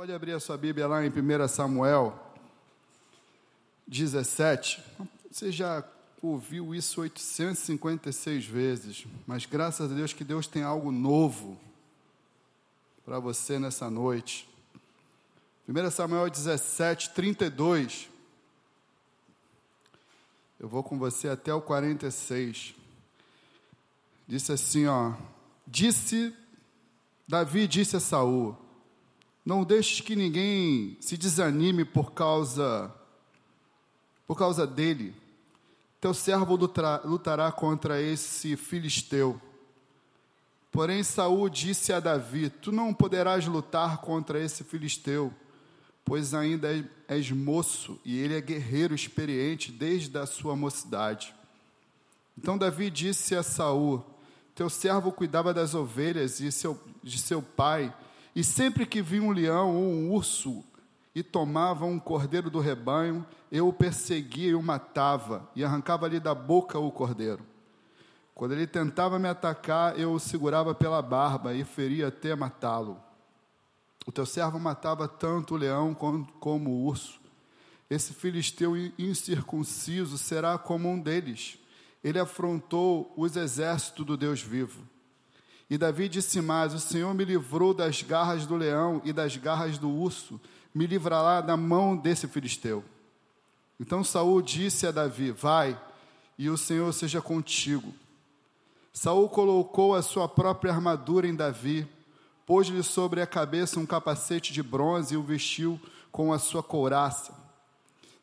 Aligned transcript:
Pode 0.00 0.14
abrir 0.14 0.32
a 0.32 0.40
sua 0.40 0.56
Bíblia 0.56 0.88
lá 0.88 1.04
em 1.04 1.10
1 1.10 1.46
Samuel 1.46 2.18
17. 3.86 4.82
Você 5.30 5.52
já 5.52 5.84
ouviu 6.22 6.74
isso 6.74 7.02
856 7.02 8.46
vezes, 8.46 9.06
mas 9.26 9.44
graças 9.44 9.92
a 9.92 9.94
Deus 9.94 10.14
que 10.14 10.24
Deus 10.24 10.46
tem 10.46 10.62
algo 10.62 10.90
novo 10.90 11.60
para 13.04 13.18
você 13.18 13.58
nessa 13.58 13.90
noite. 13.90 14.48
1 15.68 15.90
Samuel 15.90 16.30
17, 16.30 17.10
32. 17.10 18.08
Eu 20.58 20.66
vou 20.66 20.82
com 20.82 20.98
você 20.98 21.28
até 21.28 21.52
o 21.52 21.60
46. 21.60 22.74
Disse 24.26 24.50
assim, 24.50 24.86
ó. 24.86 25.12
Disse, 25.66 26.34
Davi 27.28 27.68
disse 27.68 27.96
a 27.96 28.00
Saul: 28.00 28.69
Não 29.44 29.64
deixes 29.64 30.00
que 30.00 30.14
ninguém 30.14 30.96
se 31.00 31.16
desanime 31.16 31.84
por 31.84 32.12
causa 32.12 32.94
por 34.26 34.36
causa 34.36 34.66
dele. 34.66 35.14
Teu 36.00 36.14
servo 36.14 36.54
lutará, 36.54 37.50
contra 37.50 38.00
esse 38.00 38.56
filisteu. 38.56 39.40
Porém 40.70 41.02
Saul 41.02 41.48
disse 41.48 41.92
a 41.92 41.98
Davi: 41.98 42.48
Tu 42.48 42.70
não 42.70 42.94
poderás 42.94 43.46
lutar 43.46 43.98
contra 43.98 44.38
esse 44.38 44.62
filisteu 44.62 45.34
pois 46.10 46.34
ainda 46.34 46.68
és 47.06 47.30
moço 47.30 47.96
e 48.04 48.18
ele 48.18 48.36
é 48.36 48.40
guerreiro 48.40 48.96
experiente 48.96 49.70
desde 49.70 50.18
a 50.18 50.26
sua 50.26 50.56
mocidade. 50.56 51.32
Então 52.36 52.58
Davi 52.58 52.90
disse 52.90 53.36
a 53.36 53.44
Saul: 53.44 54.04
Teu 54.52 54.68
servo 54.68 55.12
cuidava 55.12 55.54
das 55.54 55.72
ovelhas 55.72 56.38
de 56.38 56.50
seu, 56.50 56.76
de 57.00 57.16
seu 57.16 57.40
pai, 57.40 57.94
e 58.34 58.44
sempre 58.44 58.86
que 58.86 59.02
via 59.02 59.22
um 59.22 59.30
leão 59.30 59.76
ou 59.76 59.82
um 59.82 60.12
urso 60.12 60.64
e 61.14 61.22
tomava 61.22 61.84
um 61.84 61.98
cordeiro 61.98 62.50
do 62.50 62.60
rebanho, 62.60 63.26
eu 63.50 63.68
o 63.68 63.72
perseguia 63.72 64.50
e 64.50 64.54
o 64.54 64.62
matava, 64.62 65.48
e 65.56 65.64
arrancava-lhe 65.64 66.20
da 66.20 66.34
boca 66.34 66.78
o 66.78 66.90
cordeiro. 66.92 67.44
Quando 68.34 68.52
ele 68.52 68.66
tentava 68.66 69.18
me 69.18 69.28
atacar, 69.28 69.98
eu 69.98 70.12
o 70.12 70.20
segurava 70.20 70.74
pela 70.74 71.02
barba 71.02 71.52
e 71.52 71.64
feria 71.64 72.08
até 72.08 72.34
matá-lo. 72.34 72.98
O 74.06 74.12
teu 74.12 74.24
servo 74.24 74.58
matava 74.58 75.06
tanto 75.06 75.54
o 75.54 75.58
leão 75.58 75.94
como 75.94 76.70
o 76.70 76.86
urso. 76.86 77.20
Esse 77.90 78.14
filisteu 78.14 78.74
incircunciso 78.98 80.16
será 80.16 80.56
como 80.56 80.88
um 80.88 80.98
deles. 80.98 81.58
Ele 82.02 82.18
afrontou 82.18 83.12
os 83.16 83.36
exércitos 83.36 84.06
do 84.06 84.16
Deus 84.16 84.40
vivo. 84.40 84.80
E 85.70 85.78
Davi 85.78 86.08
disse 86.08 86.40
mais: 86.40 86.74
O 86.74 86.80
Senhor 86.80 87.14
me 87.14 87.24
livrou 87.24 87.72
das 87.72 88.02
garras 88.02 88.44
do 88.44 88.56
leão 88.56 89.00
e 89.04 89.12
das 89.12 89.36
garras 89.36 89.78
do 89.78 89.88
urso, 89.88 90.40
me 90.74 90.86
livrará 90.86 91.40
da 91.40 91.56
mão 91.56 91.96
desse 91.96 92.26
filisteu. 92.26 92.84
Então 93.78 94.04
Saul 94.04 94.42
disse 94.42 94.86
a 94.86 94.90
Davi: 94.90 95.30
Vai, 95.30 95.80
e 96.36 96.50
o 96.50 96.58
Senhor 96.58 96.92
seja 96.92 97.22
contigo. 97.22 97.94
Saul 98.92 99.28
colocou 99.28 99.94
a 99.94 100.02
sua 100.02 100.28
própria 100.28 100.72
armadura 100.72 101.28
em 101.28 101.34
Davi 101.34 101.88
pôs-lhe 102.50 102.82
sobre 102.82 103.22
a 103.22 103.28
cabeça 103.28 103.78
um 103.78 103.86
capacete 103.86 104.52
de 104.52 104.60
bronze 104.60 105.14
e 105.14 105.16
o 105.16 105.22
vestiu 105.22 105.80
com 106.10 106.32
a 106.32 106.38
sua 106.40 106.64
couraça. 106.64 107.32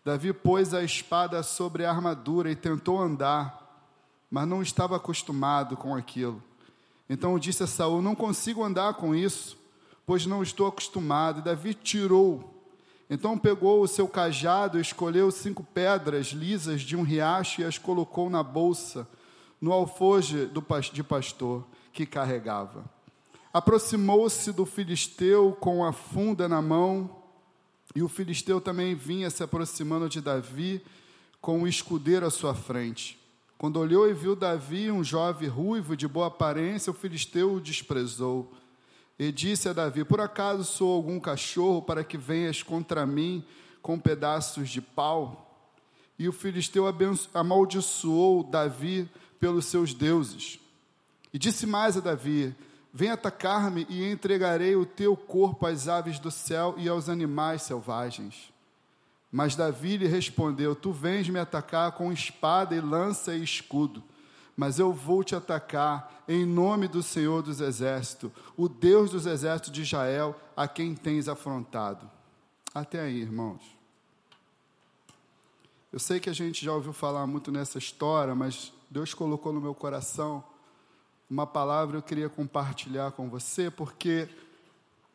Davi 0.04 0.34
pôs 0.34 0.74
a 0.74 0.84
espada 0.84 1.42
sobre 1.42 1.86
a 1.86 1.90
armadura 1.90 2.52
e 2.52 2.56
tentou 2.56 3.00
andar, 3.00 3.88
mas 4.30 4.46
não 4.46 4.62
estava 4.62 4.98
acostumado 4.98 5.78
com 5.78 5.96
aquilo. 5.96 6.44
Então 7.10 7.38
disse 7.40 7.64
a 7.64 7.68
Saul: 7.68 8.02
Não 8.02 8.16
consigo 8.16 8.64
andar 8.64 8.96
com 8.96 9.16
isso, 9.16 9.58
pois 10.06 10.26
não 10.26 10.44
estou 10.44 10.68
acostumado. 10.68 11.40
E 11.40 11.44
Davi 11.44 11.74
tirou. 11.74 12.54
Então 13.10 13.38
pegou 13.38 13.82
o 13.82 13.88
seu 13.88 14.08
cajado, 14.08 14.80
escolheu 14.80 15.32
cinco 15.32 15.64
pedras 15.64 16.28
lisas 16.28 16.82
de 16.82 16.96
um 16.96 17.04
riacho 17.04 17.62
e 17.62 17.64
as 17.64 17.78
colocou 17.78 18.30
na 18.30 18.44
bolsa, 18.44 19.08
no 19.62 19.72
alfoge 19.72 20.50
de 20.94 21.04
pastor 21.04 21.66
que 21.94 22.06
carregava 22.06 22.98
aproximou-se 23.58 24.52
do 24.52 24.68
filisteu 24.68 25.52
com 25.60 25.84
a 25.84 25.92
funda 25.92 26.48
na 26.48 26.62
mão, 26.62 27.24
e 27.96 28.04
o 28.04 28.08
filisteu 28.08 28.62
também 28.62 28.94
vinha 28.94 29.32
se 29.32 29.42
aproximando 29.42 30.08
de 30.08 30.22
Davi 30.22 30.84
com 31.42 31.64
o 31.64 31.68
escudeiro 31.68 32.28
à 32.28 32.30
sua 32.30 32.54
frente. 32.54 33.18
Quando 33.58 33.78
olhou 33.78 34.08
e 34.08 34.14
viu 34.14 34.36
Davi, 34.36 34.92
um 34.92 35.04
jovem 35.04 35.50
ruivo 35.50 35.98
de 35.98 36.08
boa 36.08 36.28
aparência, 36.28 36.92
o 36.92 36.94
filisteu 36.94 37.54
o 37.54 37.62
desprezou. 37.62 38.54
E 39.18 39.32
disse 39.32 39.68
a 39.68 39.74
Davi: 39.74 40.06
Por 40.06 40.22
acaso 40.22 40.64
sou 40.64 40.94
algum 40.94 41.20
cachorro 41.20 41.82
para 41.82 42.04
que 42.04 42.18
venhas 42.18 42.62
contra 42.62 43.06
mim 43.06 43.44
com 43.82 44.00
pedaços 44.00 44.70
de 44.70 44.80
pau? 44.80 45.44
E 46.20 46.30
o 46.30 46.32
filisteu 46.32 46.86
amaldiçoou 47.34 48.44
Davi 48.44 49.10
pelos 49.40 49.66
seus 49.66 49.94
deuses. 49.94 50.60
E 51.34 51.40
disse 51.40 51.66
mais 51.66 51.98
a 51.98 52.00
Davi: 52.00 52.56
Vem 52.94 53.10
atacar-me 53.10 53.88
e 53.90 54.04
entregarei 54.04 54.76
o 54.76 54.86
teu 54.86 55.18
corpo 55.18 55.66
às 55.66 55.88
aves 55.88 56.20
do 56.20 56.30
céu 56.30 56.76
e 56.78 56.88
aos 56.88 57.10
animais 57.10 57.64
selvagens. 57.64 58.54
Mas 59.32 59.56
Davi 59.56 59.98
lhe 59.98 60.08
respondeu: 60.08 60.76
Tu 60.76 60.92
vens 60.92 61.28
me 61.30 61.40
atacar 61.40 61.92
com 61.94 62.12
espada 62.12 62.76
e 62.76 62.82
lança 62.82 63.36
e 63.36 63.44
escudo, 63.44 64.04
mas 64.56 64.80
eu 64.80 64.94
vou 64.94 65.24
te 65.24 65.36
atacar 65.36 66.24
em 66.28 66.46
nome 66.46 66.88
do 66.88 67.04
Senhor 67.04 67.42
dos 67.42 67.62
Exércitos, 67.62 68.32
o 68.56 68.68
Deus 68.68 69.12
dos 69.12 69.26
exércitos 69.26 69.72
de 69.72 69.82
Israel, 69.82 70.36
a 70.56 70.68
quem 70.68 70.96
tens 70.96 71.28
afrontado. 71.28 72.10
Até 72.74 73.02
aí, 73.02 73.22
irmãos. 73.22 73.62
Eu 75.92 76.00
sei 76.00 76.20
que 76.20 76.30
a 76.30 76.34
gente 76.34 76.64
já 76.64 76.74
ouviu 76.74 76.92
falar 76.92 77.26
muito 77.26 77.52
nessa 77.52 77.78
história, 77.78 78.36
mas 78.36 78.74
Deus 78.90 79.14
colocou 79.14 79.54
no 79.54 79.62
meu 79.62 79.74
coração 79.74 80.44
uma 81.30 81.46
palavra 81.46 81.98
eu 81.98 82.02
queria 82.02 82.30
compartilhar 82.30 83.12
com 83.12 83.30
você, 83.30 83.70
porque 83.70 84.30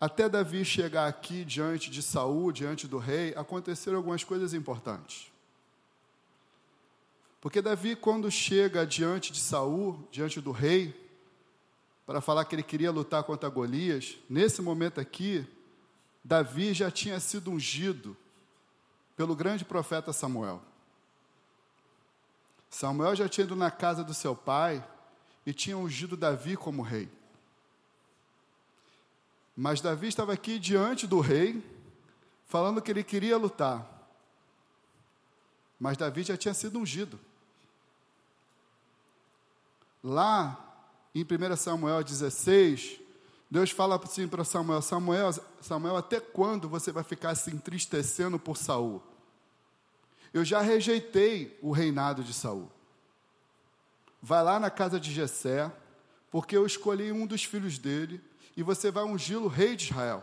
até 0.02 0.28
Davi 0.28 0.64
chegar 0.64 1.06
aqui 1.06 1.44
diante 1.44 1.88
de 1.88 2.02
Saul, 2.02 2.50
diante 2.50 2.88
do 2.88 2.98
rei, 2.98 3.32
aconteceram 3.36 3.98
algumas 3.98 4.24
coisas 4.24 4.52
importantes. 4.52 5.30
Porque 7.40 7.62
Davi, 7.62 7.94
quando 7.94 8.28
chega 8.28 8.84
diante 8.84 9.32
de 9.32 9.38
Saul, 9.38 10.04
diante 10.10 10.40
do 10.40 10.50
rei, 10.50 10.92
para 12.04 12.20
falar 12.20 12.44
que 12.46 12.56
ele 12.56 12.64
queria 12.64 12.90
lutar 12.90 13.22
contra 13.22 13.48
Golias, 13.48 14.16
nesse 14.28 14.60
momento 14.60 15.00
aqui, 15.00 15.46
Davi 16.24 16.74
já 16.74 16.90
tinha 16.90 17.20
sido 17.20 17.52
ungido 17.52 18.16
pelo 19.16 19.36
grande 19.36 19.64
profeta 19.64 20.12
Samuel. 20.12 20.60
Samuel 22.68 23.14
já 23.14 23.28
tinha 23.28 23.44
ido 23.44 23.54
na 23.54 23.70
casa 23.70 24.02
do 24.02 24.12
seu 24.12 24.34
pai 24.34 24.84
e 25.46 25.52
tinha 25.52 25.78
ungido 25.78 26.16
Davi 26.16 26.56
como 26.56 26.82
rei. 26.82 27.08
Mas 29.56 29.80
Davi 29.80 30.08
estava 30.08 30.32
aqui 30.32 30.58
diante 30.58 31.06
do 31.06 31.20
rei, 31.20 31.62
falando 32.46 32.80
que 32.80 32.90
ele 32.90 33.04
queria 33.04 33.36
lutar. 33.36 33.86
Mas 35.78 35.96
Davi 35.96 36.22
já 36.22 36.36
tinha 36.36 36.54
sido 36.54 36.78
ungido. 36.78 37.18
Lá 40.02 40.58
em 41.14 41.22
1 41.22 41.56
Samuel 41.56 42.02
16, 42.02 43.00
Deus 43.50 43.70
fala 43.70 44.00
assim 44.02 44.26
para 44.26 44.44
Samuel: 44.44 44.82
Samuel, 44.82 45.30
Samuel, 45.60 45.96
até 45.96 46.20
quando 46.20 46.68
você 46.68 46.90
vai 46.90 47.04
ficar 47.04 47.34
se 47.34 47.50
entristecendo 47.50 48.38
por 48.38 48.56
Saul? 48.56 49.02
Eu 50.32 50.44
já 50.44 50.60
rejeitei 50.60 51.58
o 51.60 51.72
reinado 51.72 52.24
de 52.24 52.32
Saul 52.32 52.70
vai 54.22 54.42
lá 54.44 54.60
na 54.60 54.70
casa 54.70 55.00
de 55.00 55.12
Jessé, 55.12 55.70
porque 56.30 56.56
eu 56.56 56.64
escolhi 56.64 57.10
um 57.10 57.26
dos 57.26 57.42
filhos 57.42 57.76
dele, 57.76 58.22
e 58.56 58.62
você 58.62 58.90
vai 58.90 59.04
ungí-lo 59.04 59.48
rei 59.48 59.76
de 59.76 59.84
Israel. 59.84 60.22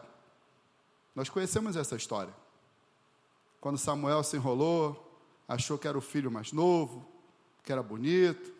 Nós 1.16 1.30
conhecemos 1.30 1.76
essa 1.76 1.96
história. 1.96 2.34
Quando 3.60 3.78
Samuel 3.78 4.24
se 4.24 4.38
enrolou, 4.38 5.06
achou 5.48 5.78
que 5.78 5.88
era 5.88 5.98
o 5.98 6.02
filho 6.02 6.32
mais 6.32 6.52
novo, 6.52 7.06
que 7.64 7.72
era 7.72 7.84
bonito, 7.84 8.54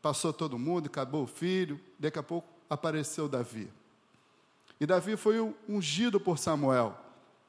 passou 0.00 0.32
todo 0.32 0.58
mundo, 0.58 0.86
acabou 0.86 1.24
o 1.24 1.26
filho, 1.26 1.80
daqui 1.98 2.18
a 2.18 2.22
pouco 2.22 2.48
apareceu 2.70 3.28
Davi. 3.28 3.72
E 4.78 4.86
Davi 4.86 5.16
foi 5.16 5.40
ungido 5.68 6.20
por 6.20 6.38
Samuel 6.38 6.96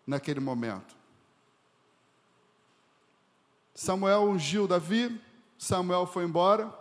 naquele 0.06 0.40
momento. 0.40 0.96
Samuel 3.76 4.24
ungiu 4.24 4.68
Davi, 4.68 5.22
Samuel 5.58 6.08
foi 6.08 6.24
embora, 6.24 6.74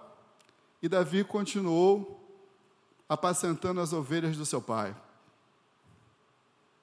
e 0.80 0.88
Davi 0.88 1.24
continuou 1.24 2.25
apacentando 3.08 3.80
as 3.80 3.92
ovelhas 3.92 4.36
do 4.36 4.46
seu 4.46 4.60
pai. 4.60 4.90
O 4.90 4.96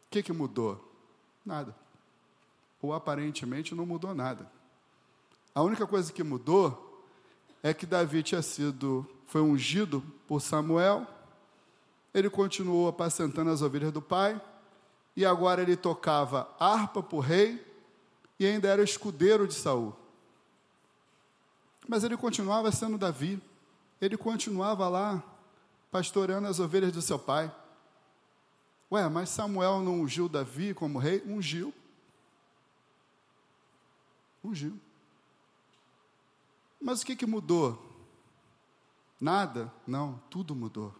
que, 0.09 0.23
que 0.23 0.33
mudou? 0.33 0.91
Nada. 1.45 1.75
Ou 2.81 2.93
aparentemente 2.93 3.75
não 3.75 3.85
mudou 3.85 4.13
nada. 4.13 4.49
A 5.53 5.61
única 5.61 5.85
coisa 5.85 6.11
que 6.11 6.23
mudou 6.23 7.03
é 7.61 7.73
que 7.73 7.85
Davi 7.85 8.23
tinha 8.23 8.41
sido, 8.41 9.07
foi 9.27 9.41
ungido 9.41 10.03
por 10.27 10.41
Samuel, 10.41 11.07
ele 12.13 12.29
continuou 12.29 12.87
apacentando 12.87 13.49
as 13.49 13.61
ovelhas 13.61 13.91
do 13.91 14.01
pai, 14.01 14.39
e 15.15 15.25
agora 15.25 15.61
ele 15.61 15.75
tocava 15.75 16.49
harpa 16.59 17.01
para 17.01 17.15
o 17.15 17.19
rei 17.19 17.63
e 18.39 18.45
ainda 18.45 18.67
era 18.67 18.83
escudeiro 18.83 19.47
de 19.47 19.53
Saul. 19.53 19.95
Mas 21.87 22.03
ele 22.03 22.17
continuava 22.17 22.71
sendo 22.71 22.97
Davi, 22.97 23.41
ele 24.01 24.17
continuava 24.17 24.87
lá 24.89 25.23
pastoreando 25.93 26.47
as 26.47 26.59
ovelhas 26.59 26.91
do 26.91 27.03
seu 27.03 27.19
pai. 27.19 27.53
Ué, 28.91 29.07
mas 29.07 29.29
Samuel 29.29 29.81
não 29.81 30.01
ungiu 30.01 30.27
Davi 30.27 30.73
como 30.73 30.97
rei? 30.97 31.21
Ungiu. 31.23 31.71
Ungiu. 34.43 34.75
Mas 36.81 37.03
o 37.03 37.05
que, 37.05 37.15
que 37.15 37.27
mudou? 37.27 37.79
Nada? 39.21 39.71
Não, 39.85 40.19
tudo 40.31 40.55
mudou. 40.55 40.93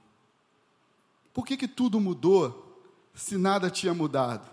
Por 1.34 1.44
que, 1.44 1.58
que 1.58 1.68
tudo 1.68 2.00
mudou 2.00 2.80
se 3.16 3.36
nada 3.36 3.72
tinha 3.72 3.96
mudado? 3.96 4.48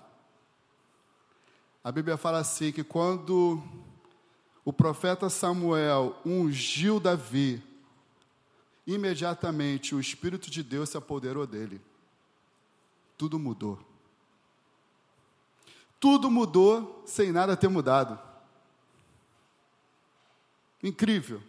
A 1.84 1.92
Bíblia 1.92 2.16
fala 2.16 2.38
assim: 2.38 2.72
que 2.72 2.82
quando 2.82 3.62
o 4.64 4.72
profeta 4.72 5.28
Samuel 5.28 6.16
ungiu 6.24 6.98
Davi, 6.98 7.62
imediatamente 8.94 9.94
o 9.94 10.00
Espírito 10.00 10.50
de 10.50 10.62
Deus 10.62 10.88
se 10.90 10.96
apoderou 10.96 11.46
dele. 11.46 11.80
Tudo 13.16 13.38
mudou. 13.38 13.78
Tudo 16.00 16.30
mudou 16.30 17.02
sem 17.06 17.30
nada 17.30 17.56
ter 17.56 17.68
mudado. 17.68 18.18
Incrível. 20.82 21.42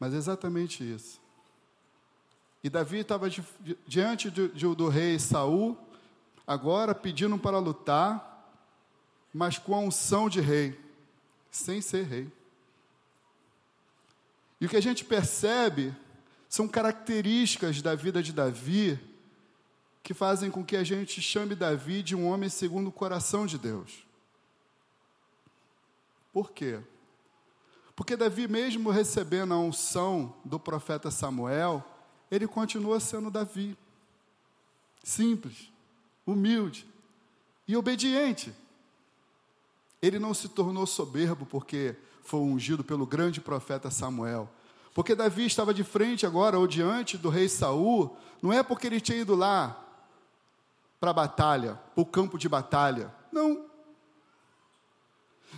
Mas 0.00 0.14
é 0.14 0.16
exatamente 0.16 0.82
isso. 0.82 1.20
E 2.64 2.70
Davi 2.70 2.98
estava 2.98 3.30
di 3.30 3.44
diante 3.86 4.30
de, 4.30 4.48
de, 4.48 4.74
do 4.74 4.88
rei 4.88 5.18
Saul, 5.18 5.78
agora 6.46 6.94
pedindo 6.94 7.38
para 7.38 7.58
lutar, 7.58 8.50
mas 9.32 9.58
com 9.58 9.74
a 9.74 9.78
unção 9.78 10.28
de 10.28 10.40
rei, 10.40 10.80
sem 11.50 11.80
ser 11.80 12.04
rei. 12.06 12.32
E 14.60 14.66
o 14.66 14.68
que 14.68 14.76
a 14.76 14.82
gente 14.82 15.04
percebe 15.04 15.94
são 16.48 16.66
características 16.66 17.82
da 17.82 17.94
vida 17.94 18.22
de 18.22 18.32
Davi 18.32 18.98
que 20.02 20.14
fazem 20.14 20.50
com 20.50 20.64
que 20.64 20.76
a 20.76 20.84
gente 20.84 21.20
chame 21.20 21.54
Davi 21.54 22.02
de 22.02 22.14
um 22.14 22.28
homem 22.28 22.48
segundo 22.48 22.88
o 22.88 22.92
coração 22.92 23.44
de 23.44 23.58
Deus. 23.58 24.06
Por 26.32 26.52
quê? 26.52 26.80
Porque 27.96 28.14
Davi, 28.16 28.46
mesmo 28.46 28.90
recebendo 28.90 29.52
a 29.52 29.58
unção 29.58 30.36
do 30.44 30.60
profeta 30.60 31.10
Samuel, 31.10 31.84
ele 32.30 32.46
continua 32.46 33.00
sendo 33.00 33.30
Davi. 33.30 33.76
Simples, 35.02 35.72
humilde 36.26 36.86
e 37.66 37.76
obediente. 37.76 38.54
Ele 40.00 40.18
não 40.18 40.34
se 40.34 40.48
tornou 40.48 40.86
soberbo 40.86 41.46
porque 41.46 41.96
foi 42.26 42.40
ungido 42.40 42.82
pelo 42.82 43.06
grande 43.06 43.40
profeta 43.40 43.90
Samuel. 43.90 44.48
Porque 44.92 45.14
Davi 45.14 45.46
estava 45.46 45.72
de 45.72 45.84
frente 45.84 46.26
agora, 46.26 46.58
ou 46.58 46.66
diante 46.66 47.16
do 47.16 47.28
rei 47.28 47.48
Saul, 47.48 48.16
não 48.42 48.52
é 48.52 48.62
porque 48.62 48.86
ele 48.86 49.00
tinha 49.00 49.18
ido 49.18 49.34
lá 49.34 49.82
para 50.98 51.10
a 51.10 51.14
batalha, 51.14 51.78
para 51.94 52.02
o 52.02 52.06
campo 52.06 52.38
de 52.38 52.48
batalha. 52.48 53.14
Não. 53.30 53.66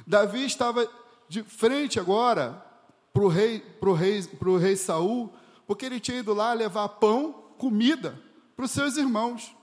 Davi 0.06 0.44
estava 0.44 0.88
de 1.28 1.42
frente 1.42 2.00
agora 2.00 2.64
para 3.12 3.22
o 3.22 3.28
rei, 3.28 3.60
pro 3.60 3.92
rei, 3.92 4.22
pro 4.22 4.56
rei 4.56 4.76
Saul, 4.76 5.32
porque 5.66 5.86
ele 5.86 6.00
tinha 6.00 6.18
ido 6.18 6.34
lá 6.34 6.52
levar 6.52 6.88
pão, 6.88 7.32
comida 7.56 8.20
para 8.56 8.64
os 8.64 8.70
seus 8.70 8.96
irmãos 8.96 9.54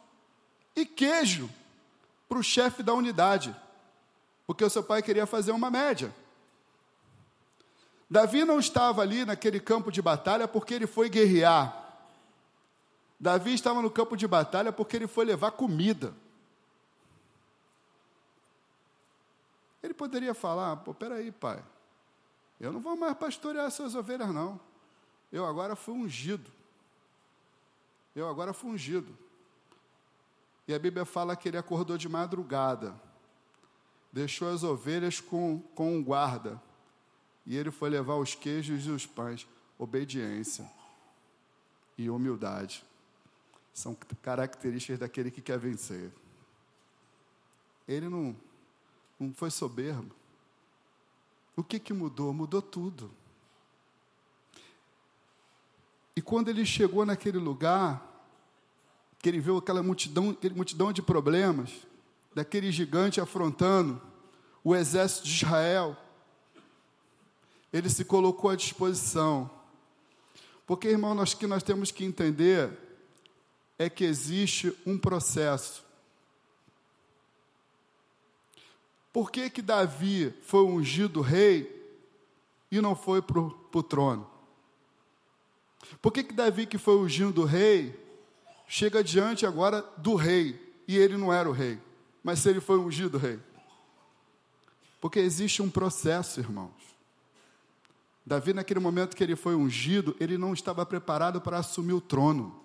e 0.76 0.86
queijo 0.86 1.50
para 2.28 2.38
o 2.38 2.44
chefe 2.44 2.82
da 2.82 2.94
unidade, 2.94 3.56
porque 4.48 4.64
o 4.64 4.70
seu 4.70 4.84
pai 4.84 5.02
queria 5.02 5.26
fazer 5.26 5.52
uma 5.52 5.70
média. 5.70 6.14
Davi 8.16 8.46
não 8.46 8.60
estava 8.60 9.02
ali 9.02 9.26
naquele 9.26 9.60
campo 9.60 9.92
de 9.92 10.02
batalha 10.02 10.48
porque 10.48 10.74
ele 10.74 10.88
foi 10.88 11.10
guerrear. 11.10 11.84
Davi 13.20 13.54
estava 13.54 13.82
no 13.82 13.92
campo 13.92 14.16
de 14.16 14.26
batalha 14.26 14.72
porque 14.72 14.96
ele 14.96 15.06
foi 15.06 15.26
levar 15.26 15.52
comida. 15.52 16.14
Ele 19.84 19.94
poderia 19.94 20.34
falar: 20.34 20.78
pô, 20.78 20.94
peraí, 20.94 21.30
pai, 21.30 21.62
eu 22.58 22.72
não 22.72 22.80
vou 22.80 22.96
mais 22.96 23.18
pastorear 23.18 23.70
suas 23.70 23.96
ovelhas, 23.96 24.34
não. 24.34 24.62
Eu 25.30 25.46
agora 25.46 25.76
fui 25.76 25.96
ungido. 25.96 26.50
Eu 28.16 28.30
agora 28.30 28.54
fui 28.54 28.72
ungido. 28.72 29.14
E 30.66 30.74
a 30.74 30.80
Bíblia 30.80 31.04
fala 31.04 31.36
que 31.36 31.50
ele 31.50 31.58
acordou 31.58 31.98
de 31.98 32.08
madrugada, 32.08 32.96
deixou 34.10 34.50
as 34.54 34.64
ovelhas 34.64 35.20
com, 35.20 35.60
com 35.76 35.98
um 35.98 36.02
guarda, 36.02 36.62
e 37.46 37.56
ele 37.56 37.72
foi 37.72 37.90
levar 37.90 38.16
os 38.16 38.34
queijos 38.36 38.86
e 38.86 38.90
os 38.90 39.06
pães. 39.06 39.48
Obediência 39.78 40.70
e 41.98 42.10
humildade 42.10 42.84
são 43.74 43.96
características 44.22 45.00
daquele 45.00 45.30
que 45.30 45.42
quer 45.42 45.60
vencer. 45.60 46.12
Ele 47.88 48.08
não 48.08 48.36
não 49.20 49.34
foi 49.34 49.50
soberbo. 49.50 50.14
O 51.56 51.64
que, 51.64 51.80
que 51.80 51.94
mudou? 51.94 52.34
Mudou 52.34 52.62
tudo. 52.62 53.10
E 56.16 56.22
quando 56.22 56.50
ele 56.50 56.66
chegou 56.66 57.06
naquele 57.06 57.38
lugar, 57.38 58.02
que 59.20 59.30
ele 59.30 59.40
viu 59.40 59.58
aquela 59.58 59.82
multidão, 59.82 60.32
aquela 60.32 60.54
multidão 60.54 60.92
de 60.92 61.02
problemas, 61.02 61.72
daquele 62.34 62.72
gigante 62.72 63.22
afrontando 63.22 64.02
o 64.64 64.76
exército 64.76 65.26
de 65.26 65.34
Israel, 65.34 65.98
ele 67.76 67.90
se 67.90 68.06
colocou 68.06 68.50
à 68.50 68.56
disposição. 68.56 69.52
Porque, 70.66 70.88
irmão, 70.88 71.14
nós 71.14 71.34
que 71.34 71.46
nós 71.46 71.62
temos 71.62 71.92
que 71.92 72.06
entender 72.06 72.72
é 73.78 73.90
que 73.90 74.06
existe 74.06 74.74
um 74.86 74.98
processo. 74.98 75.84
Por 79.12 79.30
que, 79.30 79.50
que 79.50 79.62
Davi 79.62 80.34
foi 80.44 80.64
ungido 80.64 81.20
rei 81.20 81.70
e 82.72 82.80
não 82.80 82.96
foi 82.96 83.22
para 83.22 83.42
o 83.42 83.84
trono? 83.84 84.26
Por 86.02 86.14
que, 86.14 86.24
que 86.24 86.34
Davi, 86.34 86.66
que 86.66 86.78
foi 86.78 86.96
ungido 86.96 87.44
rei, 87.44 87.94
chega 88.70 89.04
diante 89.04 89.46
agora 89.46 89.82
do 89.98 90.16
rei 90.16 90.82
e 90.88 90.96
ele 90.96 91.18
não 91.18 91.32
era 91.32 91.50
o 91.50 91.52
rei, 91.52 91.78
mas 92.24 92.40
se 92.40 92.50
ele 92.50 92.62
foi 92.62 92.80
ungido 92.80 93.18
rei? 93.18 93.38
Porque 95.02 95.20
existe 95.20 95.62
um 95.62 95.70
processo, 95.70 96.40
irmãos. 96.40 96.85
Davi, 98.26 98.54
naquele 98.54 98.80
momento 98.80 99.16
que 99.16 99.24
ele 99.24 99.36
foi 99.36 99.56
ungido, 99.56 100.16
ele 100.20 100.38
não 100.38 100.54
estava 100.54 100.86
preparado 100.86 101.40
para 101.40 101.60
assumir 101.60 101.94
o 101.94 102.02
trono. 102.02 102.60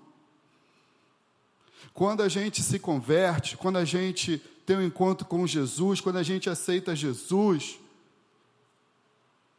Quando 1.92 2.22
a 2.22 2.28
gente 2.28 2.62
se 2.62 2.78
converte, 2.78 3.56
quando 3.56 3.76
a 3.76 3.84
gente 3.84 4.38
tem 4.64 4.76
um 4.76 4.82
encontro 4.82 5.26
com 5.26 5.46
Jesus, 5.46 6.00
quando 6.00 6.16
a 6.16 6.22
gente 6.22 6.48
aceita 6.48 6.96
Jesus, 6.96 7.78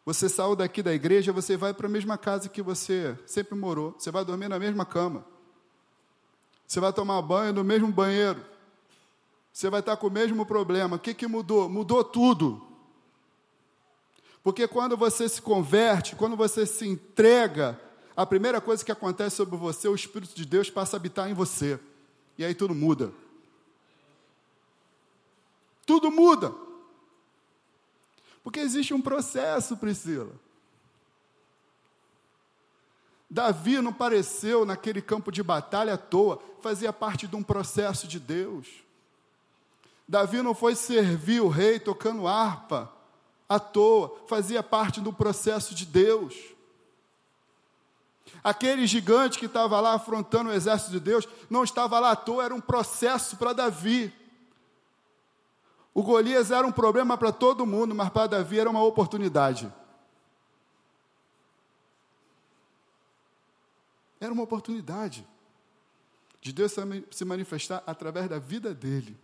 você 0.04 0.28
saiu 0.28 0.56
daqui 0.56 0.82
da 0.82 0.94
igreja, 0.94 1.32
você 1.32 1.56
vai 1.56 1.74
para 1.74 1.86
a 1.86 1.90
mesma 1.90 2.18
casa 2.18 2.50
que 2.50 2.62
você 2.62 3.18
sempre 3.28 3.56
morou, 3.56 3.94
você 3.98 4.10
vai 4.10 4.26
dormir 4.26 4.48
na 4.48 4.58
mesma 4.58 4.86
cama, 4.86 5.24
você 6.66 6.80
vai 6.80 6.92
tomar 6.92 7.22
banho 7.22 7.54
no 7.54 7.64
mesmo 7.64 7.92
banheiro, 7.92 8.44
você 9.54 9.70
vai 9.70 9.82
estar 9.82 9.98
com 9.98 10.08
o 10.08 10.12
mesmo 10.12 10.46
problema. 10.46 10.96
O 10.96 11.00
que, 11.00 11.14
que 11.14 11.28
mudou? 11.28 11.70
Mudou 11.70 12.04
tudo. 12.04 12.71
Porque 14.44 14.68
quando 14.68 14.98
você 14.98 15.30
se 15.30 15.42
converte, 15.42 16.16
quando 16.16 16.36
você 16.36 16.66
se 16.66 16.88
entrega, 16.88 17.80
a 18.16 18.26
primeira 18.26 18.60
coisa 18.60 18.84
que 18.84 18.92
acontece 18.92 19.36
sobre 19.36 19.56
você, 19.56 19.88
o 19.88 19.96
Espírito 19.96 20.36
de 20.36 20.46
Deus 20.46 20.70
passa 20.70 20.96
a 20.96 21.00
habitar 21.00 21.30
em 21.30 21.34
você. 21.34 21.80
E 22.38 22.44
aí 22.44 22.56
tudo 22.56 22.74
muda. 22.74 23.14
Tudo 25.86 26.10
muda. 26.10 26.54
Porque 28.44 28.60
existe 28.60 28.94
um 28.94 29.02
processo, 29.02 29.78
Priscila. 29.78 30.32
Davi 33.30 33.80
não 33.80 33.92
apareceu 33.92 34.66
naquele 34.66 35.02
campo 35.02 35.32
de 35.32 35.42
batalha 35.42 35.94
à 35.94 35.98
toa, 35.98 36.42
fazia 36.62 36.92
parte 36.92 37.28
de 37.28 37.36
um 37.36 37.44
processo 37.44 38.08
de 38.08 38.20
Deus. 38.20 38.68
Davi 40.08 40.42
não 40.42 40.54
foi 40.54 40.76
servir 40.76 41.42
o 41.42 41.48
rei 41.48 41.80
tocando 41.80 42.28
harpa 42.28 42.92
à 43.52 43.60
toa, 43.60 44.18
fazia 44.28 44.64
parte 44.64 45.02
do 45.02 45.12
processo 45.12 45.76
de 45.76 45.86
Deus. 45.86 46.34
Aquele 48.42 48.88
gigante 48.88 49.38
que 49.38 49.46
estava 49.46 49.82
lá 49.82 49.94
afrontando 49.94 50.50
o 50.50 50.54
exército 50.54 50.92
de 50.92 51.02
Deus, 51.02 51.28
não 51.50 51.62
estava 51.62 52.00
lá 52.00 52.12
à 52.12 52.16
toa, 52.16 52.46
era 52.46 52.56
um 52.56 52.62
processo 52.62 53.36
para 53.36 53.52
Davi. 53.52 54.14
O 55.94 56.02
Golias 56.02 56.50
era 56.50 56.66
um 56.66 56.72
problema 56.72 57.18
para 57.18 57.34
todo 57.34 57.66
mundo, 57.66 57.94
mas 57.94 58.10
para 58.10 58.28
Davi 58.28 58.58
era 58.58 58.70
uma 58.70 58.84
oportunidade. 58.84 59.72
Era 64.18 64.32
uma 64.32 64.44
oportunidade. 64.44 65.28
de 66.40 66.54
Deus 66.54 66.74
se 67.12 67.26
manifestar 67.26 67.84
através 67.86 68.30
da 68.30 68.40
vida 68.40 68.74
dele. 68.74 69.20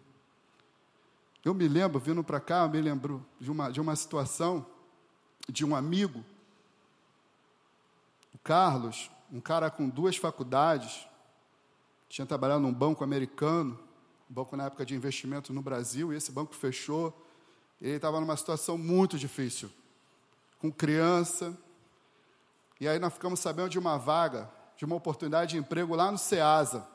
Eu 1.48 1.54
me 1.54 1.66
lembro, 1.66 1.98
vindo 1.98 2.22
para 2.26 2.42
cá, 2.42 2.64
eu 2.64 2.70
me 2.70 2.82
lembro 2.82 3.26
de 3.40 3.50
uma, 3.50 3.72
de 3.72 3.80
uma 3.80 3.96
situação 3.96 4.66
de 5.48 5.64
um 5.64 5.74
amigo, 5.74 6.22
o 8.36 8.38
Carlos, 8.40 9.10
um 9.32 9.40
cara 9.40 9.72
com 9.72 9.88
duas 9.88 10.18
faculdades, 10.18 11.08
tinha 12.10 12.28
trabalhado 12.28 12.60
num 12.60 12.74
banco 12.74 13.02
americano, 13.02 13.80
um 14.30 14.34
banco 14.34 14.58
na 14.58 14.66
época 14.66 14.86
de 14.86 14.94
investimento 14.94 15.54
no 15.54 15.62
Brasil, 15.62 16.12
e 16.12 16.18
esse 16.18 16.34
banco 16.34 16.54
fechou. 16.54 17.18
Ele 17.80 17.96
estava 17.96 18.20
numa 18.20 18.36
situação 18.36 18.78
muito 18.78 19.18
difícil, 19.18 19.72
com 20.60 20.70
criança. 20.70 21.58
E 22.78 22.90
aí 22.90 23.00
nós 23.00 23.14
ficamos 23.14 23.40
sabendo 23.40 23.70
de 23.70 23.80
uma 23.80 23.98
vaga, 23.98 24.52
de 24.76 24.84
uma 24.84 24.98
oportunidade 24.98 25.52
de 25.52 25.58
emprego 25.60 25.96
lá 25.96 26.12
no 26.12 26.18
SEASA. 26.18 26.86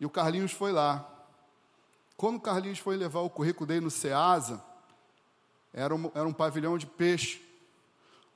E 0.00 0.06
o 0.06 0.08
Carlinhos 0.08 0.52
foi 0.52 0.72
lá. 0.72 1.10
Quando 2.16 2.36
o 2.36 2.40
Carlinhos 2.40 2.78
foi 2.78 2.96
levar 2.96 3.20
o 3.20 3.30
currículo 3.30 3.66
dele 3.66 3.80
no 3.80 3.90
SEASA, 3.90 4.62
era 5.72 5.94
um, 5.94 6.10
era 6.14 6.26
um 6.26 6.32
pavilhão 6.32 6.78
de 6.78 6.86
peixe. 6.86 7.42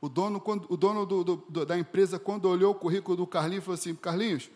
O 0.01 0.09
dono, 0.09 0.41
quando, 0.41 0.67
o 0.73 0.77
dono 0.77 1.07
do, 1.07 1.25
do, 1.25 1.67
da 1.67 1.79
empresa, 1.79 2.19
quando 2.19 2.49
olhou 2.49 2.73
o 2.73 2.75
currículo 2.75 3.17
do 3.17 3.27
Carlinhos, 3.27 3.65
falou 3.65 3.79
assim: 3.79 3.95
Carlinhos, 3.95 4.51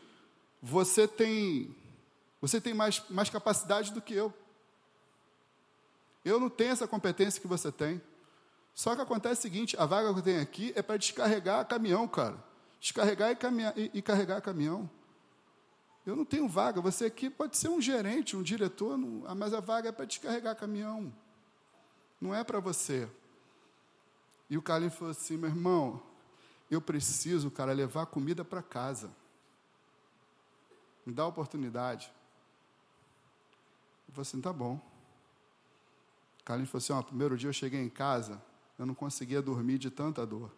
você 0.61 1.07
tem, 1.07 1.75
você 2.41 2.61
tem 2.61 2.75
mais, 2.75 3.03
mais 3.09 3.31
capacidade 3.31 3.93
do 3.93 4.01
que 4.01 4.15
eu. 4.15 4.33
Eu 6.25 6.39
não 6.39 6.49
tenho 6.49 6.71
essa 6.71 6.87
competência 6.87 7.41
que 7.41 7.49
você 7.49 7.73
tem. 7.73 8.01
Só 8.75 8.95
que 8.95 9.03
acontece 9.03 9.41
o 9.41 9.43
seguinte: 9.43 9.77
a 9.79 9.87
vaga 9.87 10.13
que 10.13 10.21
eu 10.21 10.23
tenho 10.23 10.41
aqui 10.41 10.73
é 10.77 10.83
para 10.83 10.97
descarregar 10.97 11.67
caminhão, 11.67 12.07
cara. 12.09 12.37
Descarregar 12.81 13.31
e, 13.31 13.37
caminhar, 13.37 13.77
e, 13.77 13.91
e 13.95 14.03
carregar 14.03 14.41
caminhão. 14.41 14.89
Eu 16.05 16.17
não 16.17 16.25
tenho 16.25 16.49
vaga. 16.49 16.81
Você 16.81 17.05
aqui 17.07 17.31
pode 17.31 17.57
ser 17.57 17.69
um 17.69 17.81
gerente, 17.81 18.37
um 18.37 18.43
diretor, 18.43 18.97
não, 18.97 19.35
mas 19.35 19.55
a 19.55 19.61
vaga 19.61 19.89
é 19.89 19.93
para 19.93 20.05
descarregar 20.05 20.57
caminhão. 20.57 21.13
Não 22.21 22.35
é 22.35 22.43
para 22.43 22.61
você. 22.61 23.09
E 24.51 24.59
o 24.59 24.63
Carlinhos 24.63 24.95
falou 24.95 25.13
assim: 25.13 25.37
meu 25.37 25.49
irmão, 25.49 26.03
eu 26.71 26.81
preciso, 26.81 27.51
cara, 27.51 27.73
levar 27.73 28.07
comida 28.07 28.45
para 28.45 28.63
casa. 28.63 29.11
Me 31.07 31.13
dá 31.13 31.23
a 31.23 31.27
oportunidade. 31.27 32.13
Eu 34.09 34.15
falei 34.15 34.23
assim: 34.23 34.41
tá 34.41 34.53
bom. 34.53 34.81
O 36.41 36.45
Carlinhos 36.45 36.71
falou 36.71 36.83
assim: 36.83 36.93
ó, 36.93 37.03
primeiro 37.03 37.37
dia 37.39 37.49
eu 37.49 37.53
cheguei 37.53 37.81
em 37.81 37.89
casa, 37.89 38.43
eu 38.79 38.85
não 38.85 38.95
conseguia 38.95 39.41
dormir 39.41 39.79
de 39.79 39.91
tanta 39.91 40.27
dor. 40.27 40.51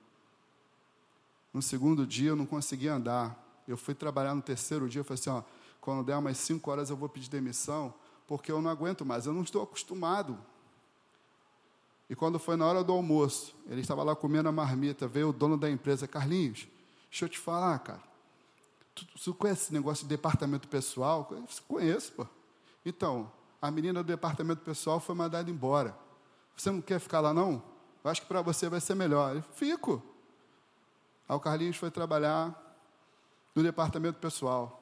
No 1.52 1.62
segundo 1.62 2.06
dia 2.06 2.30
eu 2.30 2.36
não 2.36 2.46
conseguia 2.46 2.94
andar. 2.94 3.43
Eu 3.66 3.76
fui 3.76 3.94
trabalhar 3.94 4.34
no 4.34 4.42
terceiro 4.42 4.88
dia, 4.88 5.00
eu 5.00 5.04
falei 5.04 5.20
assim, 5.20 5.30
ó, 5.30 5.42
quando 5.80 6.04
der 6.04 6.16
umas 6.16 6.38
cinco 6.38 6.70
horas 6.70 6.90
eu 6.90 6.96
vou 6.96 7.08
pedir 7.08 7.28
demissão, 7.28 7.92
porque 8.26 8.50
eu 8.50 8.60
não 8.60 8.70
aguento 8.70 9.04
mais, 9.04 9.26
eu 9.26 9.32
não 9.32 9.42
estou 9.42 9.62
acostumado. 9.62 10.38
E 12.08 12.14
quando 12.14 12.38
foi 12.38 12.56
na 12.56 12.66
hora 12.66 12.84
do 12.84 12.92
almoço, 12.92 13.54
ele 13.66 13.80
estava 13.80 14.02
lá 14.02 14.14
comendo 14.14 14.48
a 14.48 14.52
marmita, 14.52 15.08
veio 15.08 15.30
o 15.30 15.32
dono 15.32 15.56
da 15.56 15.70
empresa, 15.70 16.06
Carlinhos, 16.06 16.66
deixa 17.10 17.24
eu 17.24 17.28
te 17.28 17.38
falar, 17.38 17.78
cara, 17.78 18.02
tu, 18.94 19.06
tu 19.06 19.34
conhece 19.34 19.64
esse 19.64 19.72
negócio 19.72 20.04
de 20.04 20.08
departamento 20.08 20.68
pessoal? 20.68 21.26
Eu 21.30 21.44
conheço, 21.66 22.12
pô. 22.12 22.26
Então, 22.84 23.30
a 23.60 23.70
menina 23.70 24.02
do 24.02 24.06
departamento 24.06 24.62
pessoal 24.62 25.00
foi 25.00 25.14
mandada 25.14 25.50
embora. 25.50 25.96
Você 26.56 26.70
não 26.70 26.80
quer 26.80 27.00
ficar 27.00 27.20
lá, 27.20 27.32
não? 27.32 27.62
Eu 28.02 28.10
acho 28.10 28.20
que 28.20 28.28
para 28.28 28.42
você 28.42 28.68
vai 28.68 28.80
ser 28.80 28.94
melhor. 28.94 29.36
Eu 29.36 29.42
fico. 29.42 30.02
Aí 31.26 31.34
o 31.34 31.40
Carlinhos 31.40 31.76
foi 31.76 31.90
trabalhar 31.90 32.54
no 33.54 33.62
departamento 33.62 34.18
pessoal. 34.18 34.80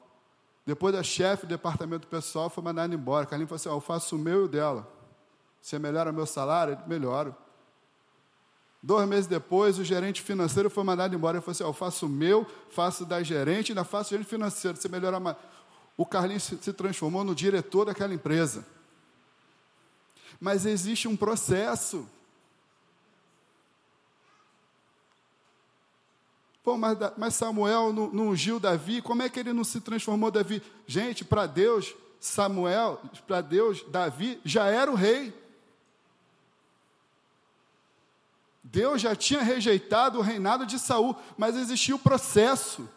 Depois 0.65 0.93
da 0.93 1.03
chefe 1.03 1.45
do 1.45 1.49
departamento 1.49 2.07
pessoal 2.07 2.49
foi 2.49 2.63
mandada 2.63 2.93
embora. 2.93 3.25
Carlinhos 3.25 3.49
falou 3.49 3.57
assim: 3.57 3.69
oh, 3.69 3.77
eu 3.77 3.81
faço 3.81 4.15
o 4.15 4.19
meu 4.19 4.41
e 4.41 4.45
o 4.45 4.47
dela. 4.47 4.87
Você 5.61 5.77
melhora 5.77 6.11
meu 6.11 6.25
salário? 6.25 6.73
Ele, 6.73 6.81
melhoro. 6.87 7.35
Dois 8.81 9.07
meses 9.07 9.27
depois, 9.27 9.79
o 9.79 9.83
gerente 9.83 10.21
financeiro 10.21 10.69
foi 10.69 10.83
mandado 10.83 11.15
embora. 11.15 11.37
Ele 11.37 11.41
falou 11.41 11.51
assim: 11.51 11.63
oh, 11.63 11.67
eu 11.67 11.73
faço 11.73 12.05
o 12.05 12.09
meu, 12.09 12.47
faço 12.69 13.05
da 13.05 13.21
gerente, 13.21 13.71
ainda 13.71 13.83
faço 13.83 14.09
o 14.09 14.11
gerente 14.11 14.29
financeiro. 14.29 14.77
Você 14.77 14.87
melhora 14.87 15.19
mais. 15.19 15.37
O 15.95 16.05
Carlinhos 16.05 16.43
se 16.43 16.73
transformou 16.73 17.23
no 17.23 17.35
diretor 17.35 17.85
daquela 17.85 18.13
empresa. 18.13 18.65
Mas 20.39 20.65
existe 20.65 21.07
um 21.07 21.15
processo. 21.15 22.07
Pô, 26.63 26.77
mas, 26.77 26.97
mas 27.17 27.35
Samuel 27.35 27.91
não, 27.91 28.07
não 28.07 28.27
ungiu 28.29 28.59
Davi, 28.59 29.01
como 29.01 29.21
é 29.21 29.29
que 29.29 29.39
ele 29.39 29.51
não 29.51 29.65
se 29.65 29.81
transformou 29.81 30.31
Davi? 30.31 30.63
Gente, 30.87 31.25
para 31.25 31.45
Deus, 31.45 31.93
Samuel, 32.21 33.01
para 33.27 33.41
Deus, 33.41 33.83
Davi 33.89 34.39
já 34.45 34.67
era 34.67 34.89
o 34.89 34.95
rei. 34.95 35.33
Deus 38.63 39.01
já 39.01 39.13
tinha 39.13 39.41
rejeitado 39.41 40.19
o 40.19 40.21
reinado 40.21 40.65
de 40.65 40.79
Saul, 40.79 41.15
mas 41.37 41.57
existia 41.57 41.95
o 41.95 41.99
processo. 41.99 42.89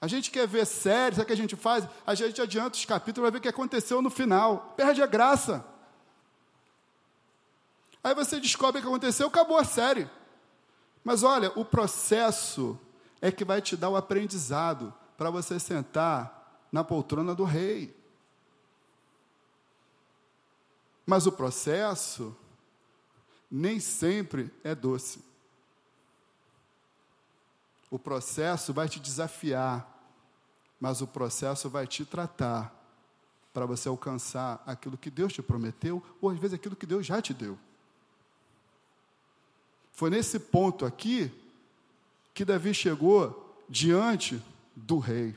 A 0.00 0.06
gente 0.06 0.30
quer 0.30 0.48
ver 0.48 0.64
séries, 0.64 1.18
o 1.18 1.24
que 1.26 1.32
a 1.34 1.36
gente 1.36 1.54
faz? 1.54 1.86
A 2.06 2.14
gente 2.14 2.40
adianta 2.40 2.74
os 2.74 2.86
capítulos, 2.86 3.22
vai 3.22 3.30
ver 3.30 3.38
o 3.38 3.42
que 3.42 3.48
aconteceu 3.48 4.00
no 4.00 4.08
final. 4.08 4.72
Perde 4.78 5.02
a 5.02 5.06
graça. 5.06 5.62
Aí 8.02 8.14
você 8.14 8.40
descobre 8.40 8.78
o 8.78 8.82
que 8.82 8.88
aconteceu, 8.88 9.26
acabou 9.26 9.58
a 9.58 9.64
série. 9.64 10.08
Mas 11.04 11.22
olha, 11.22 11.50
o 11.58 11.64
processo 11.64 12.78
é 13.20 13.30
que 13.30 13.44
vai 13.44 13.60
te 13.60 13.76
dar 13.76 13.88
o 13.88 13.96
aprendizado 13.96 14.92
para 15.16 15.30
você 15.30 15.58
sentar 15.58 16.66
na 16.70 16.84
poltrona 16.84 17.34
do 17.34 17.44
rei. 17.44 17.96
Mas 21.06 21.26
o 21.26 21.32
processo 21.32 22.36
nem 23.50 23.80
sempre 23.80 24.52
é 24.62 24.74
doce. 24.74 25.24
O 27.90 27.98
processo 27.98 28.72
vai 28.72 28.88
te 28.88 29.00
desafiar, 29.00 29.86
mas 30.78 31.00
o 31.00 31.06
processo 31.06 31.68
vai 31.68 31.86
te 31.86 32.04
tratar 32.04 32.72
para 33.52 33.66
você 33.66 33.88
alcançar 33.88 34.62
aquilo 34.64 34.96
que 34.96 35.10
Deus 35.10 35.32
te 35.32 35.42
prometeu, 35.42 36.00
ou 36.20 36.30
às 36.30 36.38
vezes 36.38 36.54
aquilo 36.54 36.76
que 36.76 36.86
Deus 36.86 37.04
já 37.04 37.20
te 37.20 37.34
deu. 37.34 37.58
Foi 39.92 40.10
nesse 40.10 40.38
ponto 40.38 40.84
aqui 40.84 41.30
que 42.34 42.44
Davi 42.44 42.72
chegou 42.72 43.54
diante 43.68 44.42
do 44.74 44.98
rei. 44.98 45.36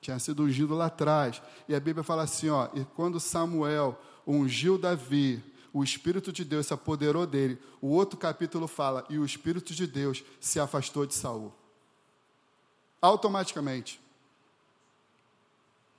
Tinha 0.00 0.18
sido 0.18 0.44
ungido 0.44 0.74
lá 0.74 0.86
atrás. 0.86 1.42
E 1.68 1.74
a 1.74 1.80
Bíblia 1.80 2.04
fala 2.04 2.22
assim: 2.22 2.48
ó, 2.48 2.68
e 2.74 2.84
quando 2.94 3.18
Samuel 3.18 3.98
ungiu 4.26 4.78
Davi, 4.78 5.42
o 5.72 5.82
Espírito 5.82 6.32
de 6.32 6.44
Deus 6.44 6.66
se 6.66 6.74
apoderou 6.74 7.26
dele. 7.26 7.58
O 7.80 7.88
outro 7.88 8.18
capítulo 8.18 8.68
fala: 8.68 9.04
e 9.10 9.18
o 9.18 9.24
Espírito 9.24 9.74
de 9.74 9.86
Deus 9.86 10.22
se 10.40 10.60
afastou 10.60 11.06
de 11.06 11.14
Saul. 11.14 11.52
Automaticamente. 13.00 14.00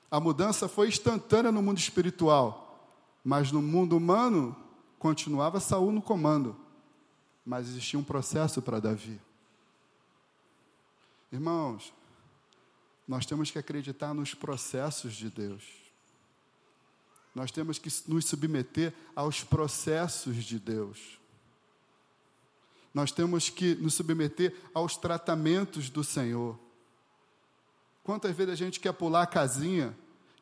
A 0.10 0.20
mudança 0.20 0.70
foi 0.70 0.88
instantânea 0.88 1.52
no 1.52 1.62
mundo 1.62 1.78
espiritual, 1.78 2.90
mas 3.24 3.52
no 3.52 3.62
mundo 3.62 3.98
humano 3.98 4.56
continuava 5.00 5.60
Saul 5.60 5.92
no 5.92 6.01
comando, 6.01 6.56
mas 7.46 7.68
existia 7.68 8.00
um 8.00 8.04
processo 8.04 8.62
para 8.62 8.80
Davi. 8.80 9.20
Irmãos, 11.32 11.94
nós 13.08 13.25
temos 13.25 13.51
que 13.51 13.60
acreditar 13.60 14.13
nos 14.13 14.34
processos 14.34 15.13
de 15.13 15.30
Deus. 15.30 15.63
Nós 17.34 17.51
temos 17.51 17.77
que 17.77 17.89
nos 18.08 18.25
submeter 18.25 18.94
aos 19.16 19.44
processos 19.44 20.44
de 20.44 20.60
Deus. 20.60 21.20
Nós 22.94 23.12
temos 23.12 23.50
que 23.50 23.75
nos 23.75 23.94
submeter 23.94 24.56
aos 24.74 24.98
tratamentos 24.98 25.89
do 25.89 26.04
Senhor. 26.04 26.58
Quantas 28.04 28.36
vezes 28.36 28.54
a 28.54 28.56
gente 28.56 28.80
quer 28.80 28.94
pular 28.94 29.22
a 29.22 29.27
casinha 29.27 29.96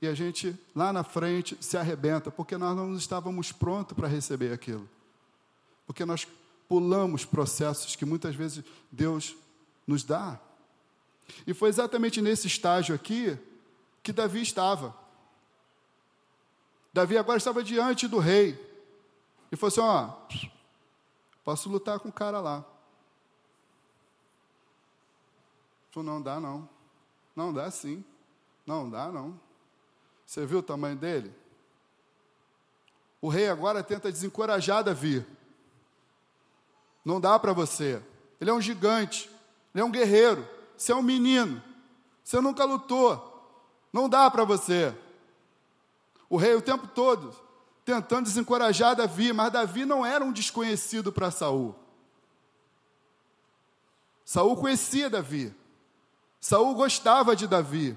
e 0.05 0.07
a 0.07 0.13
gente 0.13 0.57
lá 0.75 0.93
na 0.93 1.03
frente 1.03 1.57
se 1.59 1.77
arrebenta, 1.77 2.29
porque 2.29 2.57
nós 2.57 2.75
não 2.75 2.95
estávamos 2.95 3.51
prontos 3.51 3.95
para 3.95 4.07
receber 4.07 4.53
aquilo. 4.53 4.87
Porque 5.87 6.05
nós 6.05 6.27
pulamos 6.69 7.25
processos 7.25 7.95
que 7.95 8.05
muitas 8.05 8.35
vezes 8.35 8.63
Deus 8.91 9.35
nos 9.85 10.03
dá. 10.03 10.39
E 11.45 11.53
foi 11.55 11.69
exatamente 11.69 12.21
nesse 12.21 12.45
estágio 12.45 12.93
aqui 12.93 13.37
que 14.03 14.13
Davi 14.13 14.41
estava. 14.41 14.95
Davi 16.93 17.17
agora 17.17 17.37
estava 17.37 17.63
diante 17.63 18.07
do 18.07 18.19
rei. 18.19 18.53
E 19.51 19.55
falou 19.55 19.69
assim: 19.69 19.81
Ó, 19.81 20.49
posso 21.43 21.67
lutar 21.67 21.99
com 21.99 22.09
o 22.09 22.13
cara 22.13 22.39
lá. 22.39 22.63
Falou: 25.89 26.13
Não 26.13 26.21
dá, 26.21 26.39
não. 26.39 26.69
Não 27.35 27.51
dá 27.51 27.71
sim. 27.71 28.05
Não 28.67 28.87
dá, 28.87 29.11
não. 29.11 29.44
Você 30.25 30.45
viu 30.45 30.59
o 30.59 30.63
tamanho 30.63 30.95
dele? 30.95 31.33
O 33.21 33.29
rei 33.29 33.49
agora 33.49 33.83
tenta 33.83 34.11
desencorajar 34.11 34.83
Davi. 34.83 35.25
Não 37.03 37.21
dá 37.21 37.37
para 37.37 37.53
você. 37.53 38.01
Ele 38.41 38.49
é 38.49 38.53
um 38.53 38.61
gigante, 38.61 39.29
ele 39.73 39.81
é 39.81 39.85
um 39.85 39.91
guerreiro. 39.91 40.47
Você 40.77 40.91
é 40.91 40.95
um 40.95 41.01
menino. 41.01 41.61
Você 42.23 42.39
nunca 42.41 42.65
lutou. 42.65 43.31
Não 43.93 44.09
dá 44.09 44.29
para 44.29 44.43
você. 44.43 44.93
O 46.29 46.37
rei 46.37 46.53
o 46.55 46.61
tempo 46.61 46.87
todo 46.87 47.35
tentando 47.85 48.23
desencorajar 48.25 48.95
Davi, 48.95 49.31
mas 49.31 49.53
Davi 49.53 49.85
não 49.85 50.03
era 50.03 50.25
um 50.25 50.31
desconhecido 50.31 51.13
para 51.13 51.29
Saul. 51.29 51.75
Saul 54.25 54.57
conhecia 54.57 55.07
Davi. 55.07 55.53
Saul 56.41 56.73
gostava 56.73 57.35
de 57.35 57.47
Davi. 57.47 57.95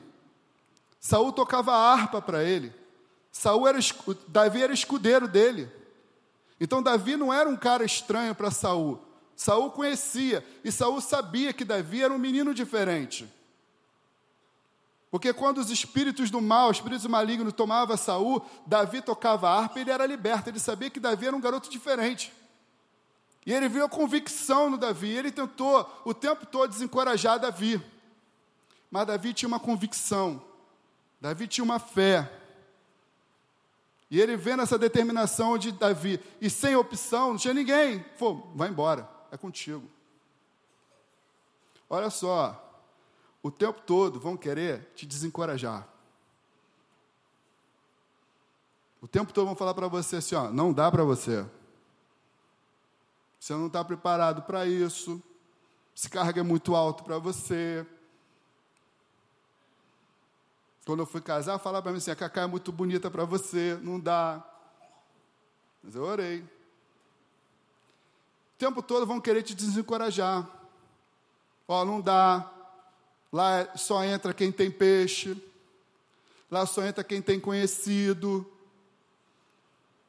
Saul 1.01 1.33
tocava 1.33 1.75
harpa 1.75 2.21
para 2.21 2.43
ele. 2.43 2.73
Saul 3.31 3.69
era 3.69 3.79
Davi 4.27 4.63
era 4.63 4.73
escudeiro 4.73 5.29
dele. 5.29 5.71
Então 6.61 6.83
Davi 6.83 7.17
não 7.17 7.33
era 7.33 7.49
um 7.49 7.57
cara 7.57 7.85
estranho 7.85 8.35
para 8.35 8.51
Saul. 8.51 9.01
Saul 9.37 9.71
conhecia 9.71 10.45
e 10.65 10.73
Saul 10.73 11.01
sabia 11.01 11.53
que 11.53 11.65
Davi 11.65 12.03
era 12.03 12.13
um 12.13 12.19
menino 12.19 12.53
diferente. 12.53 13.33
Porque 15.11 15.33
quando 15.33 15.59
os 15.59 15.71
espíritos 15.71 16.31
do 16.31 16.41
mal, 16.41 16.71
os 16.71 16.79
espíritos 16.79 17.07
malignos 17.07 17.53
tomavam 17.53 17.97
Saul, 17.97 18.45
Davi 18.67 19.01
tocava 19.01 19.49
harpa 19.49 19.79
e 19.79 19.83
ele 19.83 19.91
era 19.91 20.05
liberto. 20.05 20.51
Ele 20.51 20.59
sabia 20.59 20.91
que 20.91 21.01
Davi 21.01 21.29
era 21.29 21.37
um 21.37 21.41
garoto 21.41 21.71
diferente. 21.71 22.33
E 23.47 23.53
ele 23.53 23.69
viu 23.69 23.85
a 23.85 23.89
convicção 23.89 24.69
no 24.69 24.77
Davi. 24.77 25.09
Ele 25.09 25.31
tentou 25.31 25.89
o 26.05 26.13
tempo 26.13 26.45
todo 26.45 26.71
desencorajar 26.71 27.39
Davi. 27.39 27.81
Mas 28.91 29.07
Davi 29.07 29.33
tinha 29.33 29.49
uma 29.49 29.61
convicção. 29.61 30.43
Davi 31.21 31.47
tinha 31.47 31.65
uma 31.65 31.79
fé. 31.79 32.33
E 34.11 34.21
ele 34.21 34.37
vendo 34.37 34.63
essa 34.63 34.79
determinação 34.79 35.59
de 35.59 35.71
Davi, 35.71 36.19
e 36.41 36.49
sem 36.49 36.75
opção, 36.75 37.31
não 37.31 37.37
tinha 37.37 37.53
ninguém. 37.53 38.05
Falou, 38.17 38.51
vai 38.55 38.69
embora, 38.69 39.09
é 39.31 39.37
contigo. 39.37 39.89
Olha 41.91 42.09
só, 42.09 42.65
o 43.43 43.51
tempo 43.51 43.81
todo 43.83 44.19
vão 44.19 44.37
querer 44.37 44.91
te 44.95 45.07
desencorajar. 45.07 45.87
O 49.01 49.07
tempo 49.07 49.33
todo 49.33 49.47
vão 49.47 49.55
falar 49.57 49.75
para 49.75 49.89
você 49.89 50.17
assim, 50.17 50.35
ó, 50.35 50.51
não 50.51 50.73
dá 50.73 50.91
para 50.91 51.05
você. 51.05 51.47
Você 53.39 53.53
não 53.53 53.69
está 53.69 53.85
preparado 53.85 54.43
para 54.43 54.67
isso. 54.67 55.23
Esse 55.97 56.09
carga 56.11 56.41
é 56.41 56.43
muito 56.43 56.75
alto 56.75 57.05
para 57.05 57.19
você. 57.19 57.87
Quando 60.89 61.01
eu 61.01 61.07
fui 61.07 61.21
casar, 61.21 61.59
falava 61.59 61.83
para 61.83 61.93
mim 61.93 61.99
assim: 61.99 62.11
a 62.11 62.17
Cacá 62.17 62.41
é 62.41 62.47
muito 62.47 62.73
bonita 62.73 63.11
para 63.11 63.23
você, 63.27 63.79
não 63.83 64.01
dá. 64.01 64.43
Mas 65.83 65.95
eu 65.95 66.03
orei. 66.03 66.39
O 66.39 66.47
tempo 68.57 68.81
todo 68.81 69.05
vão 69.05 69.21
querer 69.21 69.43
te 69.43 69.55
desencorajar. 69.55 70.49
Ó, 71.69 71.83
oh, 71.83 71.85
não 71.85 72.01
dá. 72.01 72.51
Lá 73.31 73.69
só 73.77 74.03
entra 74.03 74.33
quem 74.33 74.51
tem 74.51 74.71
peixe. 74.71 75.37
Lá 76.51 76.65
só 76.65 76.83
entra 76.83 77.05
quem 77.05 77.21
tem 77.21 77.39
conhecido. 77.39 78.51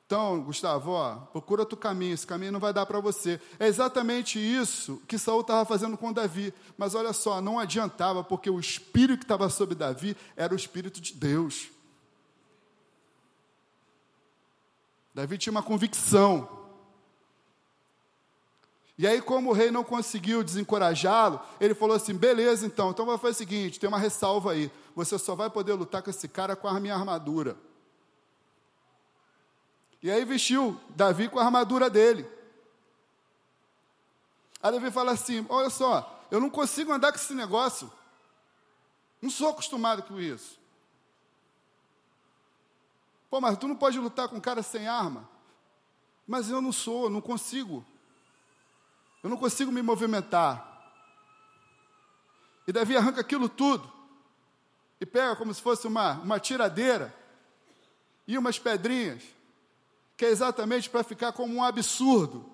Então, 0.10 0.42
Gustavo, 0.42 0.94
ó, 0.94 1.18
procura 1.18 1.62
outro 1.62 1.78
caminho, 1.78 2.16
esse 2.16 2.26
caminho 2.26 2.52
não 2.52 2.60
vai 2.60 2.74
dar 2.74 2.84
para 2.84 3.00
você. 3.00 3.40
É 3.60 3.68
exatamente 3.68 4.40
isso 4.40 5.00
que 5.08 5.20
Saul 5.20 5.42
estava 5.42 5.64
fazendo 5.66 5.96
com 5.96 6.12
Davi. 6.12 6.52
Mas 6.76 6.96
olha 6.96 7.14
só, 7.14 7.40
não 7.40 7.60
adiantava, 7.60 8.24
porque 8.24 8.50
o 8.50 8.60
espírito 8.60 9.20
que 9.20 9.26
estava 9.26 9.48
sobre 9.52 9.76
Davi 9.76 10.18
era 10.36 10.52
o 10.52 10.56
espírito 10.56 11.00
de 11.00 11.14
Deus. 11.14 11.70
Davi 15.14 15.38
tinha 15.38 15.52
uma 15.52 15.62
convicção. 15.62 16.58
E 18.98 19.06
aí, 19.06 19.22
como 19.22 19.52
o 19.52 19.54
rei 19.54 19.70
não 19.70 19.84
conseguiu 19.84 20.44
desencorajá-lo, 20.44 21.40
ele 21.62 21.76
falou 21.76 21.96
assim: 21.96 22.16
beleza, 22.16 22.66
então, 22.66 22.90
então 22.90 23.06
vai 23.06 23.20
fazer 23.20 23.34
o 23.34 23.38
seguinte: 23.38 23.80
tem 23.80 23.88
uma 23.88 24.00
ressalva 24.00 24.54
aí. 24.54 24.72
Você 24.96 25.20
só 25.20 25.36
vai 25.36 25.52
poder 25.52 25.74
lutar 25.74 26.02
com 26.02 26.10
esse 26.10 26.28
cara 26.28 26.56
com 26.56 26.68
a 26.68 26.80
minha 26.80 26.96
armadura. 26.96 27.69
E 30.02 30.10
aí 30.10 30.24
vestiu 30.24 30.80
Davi 30.90 31.28
com 31.28 31.40
a 31.40 31.44
armadura 31.44 31.90
dele. 31.90 32.26
Aí 34.62 34.72
Davi 34.72 34.92
fala 34.92 35.12
assim: 35.12 35.46
Olha 35.50 35.70
só, 35.70 36.26
eu 36.32 36.40
não 36.40 36.50
consigo 36.50 36.92
andar 36.92 37.12
com 37.12 37.18
esse 37.18 37.34
negócio. 37.34 37.92
Não 39.22 39.30
sou 39.30 39.50
acostumado 39.50 40.04
com 40.04 40.20
isso. 40.20 40.58
Pô, 43.30 43.42
mas 43.42 43.58
tu 43.58 43.68
não 43.68 43.76
pode 43.76 44.00
lutar 44.00 44.30
com 44.30 44.38
um 44.38 44.42
cara 44.42 44.64
sem 44.64 44.88
arma. 44.88 45.30
Mas 46.26 46.50
eu 46.50 46.62
não 46.62 46.72
sou, 46.72 47.10
não 47.10 47.22
consigo. 47.22 47.86
Eu 49.22 49.30
não 49.30 49.38
consigo 49.38 49.72
me 49.72 49.82
movimentar. 49.82 50.66
E 52.66 52.72
Davi 52.72 52.96
arranca 52.96 53.20
aquilo 53.20 53.50
tudo. 53.50 53.92
E 55.02 55.06
pega 55.06 55.36
como 55.36 55.54
se 55.54 55.62
fosse 55.62 55.88
uma, 55.88 56.14
uma 56.14 56.40
tiradeira. 56.40 57.14
E 58.26 58.38
umas 58.38 58.58
pedrinhas 58.58 59.24
que 60.20 60.26
é 60.26 60.30
exatamente 60.30 60.90
para 60.90 61.02
ficar 61.02 61.32
como 61.32 61.54
um 61.54 61.64
absurdo, 61.64 62.46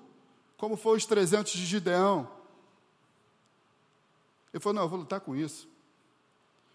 como 0.56 0.78
foi 0.78 0.98
os 0.98 1.06
300 1.08 1.52
de 1.52 1.66
Gideão. 1.66 2.32
Ele 4.54 4.62
falou: 4.62 4.76
Não, 4.76 4.82
eu 4.84 4.88
vou 4.88 5.00
lutar 5.00 5.20
com 5.20 5.36
isso. 5.36 5.68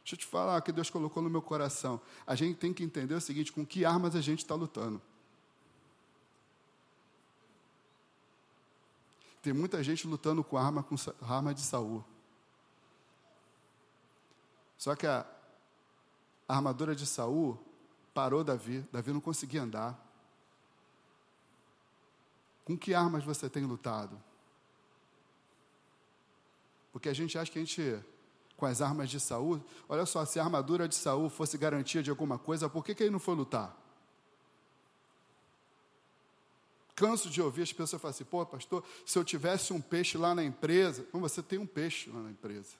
Deixa 0.00 0.16
eu 0.16 0.18
te 0.18 0.26
falar 0.26 0.58
o 0.58 0.62
que 0.62 0.72
Deus 0.72 0.90
colocou 0.90 1.22
no 1.22 1.30
meu 1.30 1.40
coração. 1.40 2.00
A 2.26 2.34
gente 2.34 2.58
tem 2.58 2.74
que 2.74 2.82
entender 2.82 3.14
o 3.14 3.20
seguinte: 3.20 3.52
com 3.52 3.64
que 3.64 3.84
armas 3.84 4.16
a 4.16 4.20
gente 4.20 4.40
está 4.40 4.56
lutando. 4.56 5.00
Tem 9.40 9.52
muita 9.52 9.84
gente 9.84 10.08
lutando 10.08 10.42
com 10.42 10.58
arma, 10.58 10.82
com 10.82 10.96
arma 11.20 11.54
de 11.54 11.60
Saul. 11.60 12.04
Só 14.76 14.96
que 14.96 15.06
a, 15.06 15.24
a 16.48 16.56
armadura 16.56 16.96
de 16.96 17.06
Saul 17.06 17.56
parou 18.12 18.42
Davi. 18.42 18.84
Davi 18.90 19.12
não 19.12 19.20
conseguia 19.20 19.62
andar. 19.62 20.09
Com 22.70 22.78
que 22.78 22.94
armas 22.94 23.24
você 23.24 23.50
tem 23.50 23.64
lutado? 23.64 24.16
Porque 26.92 27.08
a 27.08 27.12
gente 27.12 27.36
acha 27.36 27.50
que 27.50 27.58
a 27.58 27.62
gente, 27.64 27.98
com 28.56 28.64
as 28.64 28.80
armas 28.80 29.10
de 29.10 29.18
Saul, 29.18 29.60
olha 29.88 30.06
só, 30.06 30.24
se 30.24 30.38
a 30.38 30.44
armadura 30.44 30.86
de 30.86 30.94
Saul 30.94 31.28
fosse 31.28 31.58
garantia 31.58 32.00
de 32.00 32.10
alguma 32.10 32.38
coisa, 32.38 32.68
por 32.68 32.84
que, 32.84 32.94
que 32.94 33.02
ele 33.02 33.10
não 33.10 33.18
foi 33.18 33.34
lutar? 33.34 33.76
Canso 36.94 37.28
de 37.28 37.42
ouvir 37.42 37.62
as 37.62 37.72
pessoas 37.72 38.00
falarem 38.00 38.14
assim, 38.14 38.24
pô, 38.24 38.46
pastor, 38.46 38.84
se 39.04 39.18
eu 39.18 39.24
tivesse 39.24 39.72
um 39.72 39.80
peixe 39.80 40.16
lá 40.16 40.32
na 40.32 40.44
empresa, 40.44 41.04
Bom, 41.12 41.18
você 41.18 41.42
tem 41.42 41.58
um 41.58 41.66
peixe 41.66 42.08
lá 42.08 42.20
na 42.20 42.30
empresa. 42.30 42.76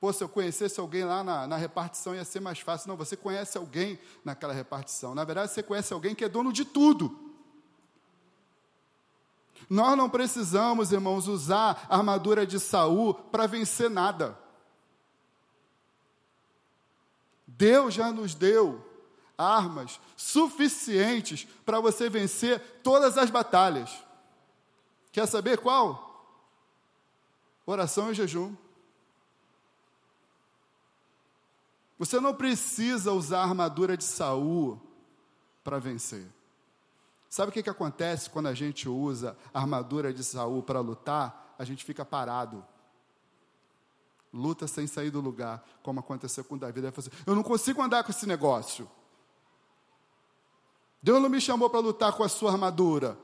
Pô, 0.00 0.12
se 0.12 0.24
eu 0.24 0.28
conhecesse 0.28 0.80
alguém 0.80 1.04
lá 1.04 1.22
na, 1.22 1.46
na, 1.46 1.56
repartição 1.56 2.16
ia 2.16 2.24
ser 2.24 2.40
mais 2.40 2.58
fácil. 2.58 2.88
Não, 2.88 2.96
você 2.96 3.16
conhece 3.16 3.56
alguém 3.56 3.96
naquela 4.24 4.52
repartição. 4.52 5.14
Na 5.14 5.22
verdade, 5.22 5.52
você 5.52 5.62
conhece 5.62 5.92
alguém 5.92 6.16
que 6.16 6.24
é 6.24 6.28
dono 6.28 6.52
de 6.52 6.64
tudo. 6.64 7.30
Nós 9.68 9.96
não 9.96 10.08
precisamos, 10.08 10.92
irmãos, 10.92 11.28
usar 11.28 11.86
a 11.88 11.96
armadura 11.96 12.46
de 12.46 12.58
Saul 12.58 13.14
para 13.14 13.46
vencer 13.46 13.88
nada. 13.90 14.38
Deus 17.46 17.94
já 17.94 18.10
nos 18.10 18.34
deu 18.34 18.84
armas 19.36 20.00
suficientes 20.16 21.46
para 21.64 21.80
você 21.80 22.08
vencer 22.08 22.60
todas 22.82 23.18
as 23.18 23.30
batalhas. 23.30 23.90
Quer 25.10 25.26
saber 25.26 25.58
qual? 25.58 26.10
Oração 27.66 28.10
e 28.10 28.14
jejum. 28.14 28.56
Você 31.98 32.18
não 32.18 32.34
precisa 32.34 33.12
usar 33.12 33.40
a 33.40 33.44
armadura 33.44 33.96
de 33.96 34.04
Saul 34.04 34.80
para 35.62 35.78
vencer. 35.78 36.26
Sabe 37.32 37.48
o 37.48 37.52
que, 37.52 37.62
que 37.62 37.70
acontece 37.70 38.28
quando 38.28 38.48
a 38.48 38.52
gente 38.52 38.86
usa 38.90 39.34
a 39.54 39.60
armadura 39.60 40.12
de 40.12 40.22
Saul 40.22 40.62
para 40.62 40.80
lutar? 40.80 41.54
A 41.58 41.64
gente 41.64 41.82
fica 41.82 42.04
parado. 42.04 42.62
Luta 44.30 44.66
sem 44.66 44.86
sair 44.86 45.08
do 45.08 45.18
lugar, 45.18 45.64
como 45.82 45.98
aconteceu 45.98 46.44
com 46.44 46.58
Davi. 46.58 46.80
Ele 46.80 46.92
falou 46.92 47.08
assim, 47.08 47.22
eu 47.26 47.34
não 47.34 47.42
consigo 47.42 47.80
andar 47.80 48.04
com 48.04 48.10
esse 48.10 48.26
negócio. 48.26 48.86
Deus 51.02 51.22
não 51.22 51.30
me 51.30 51.40
chamou 51.40 51.70
para 51.70 51.80
lutar 51.80 52.12
com 52.12 52.22
a 52.22 52.28
sua 52.28 52.52
armadura. 52.52 53.16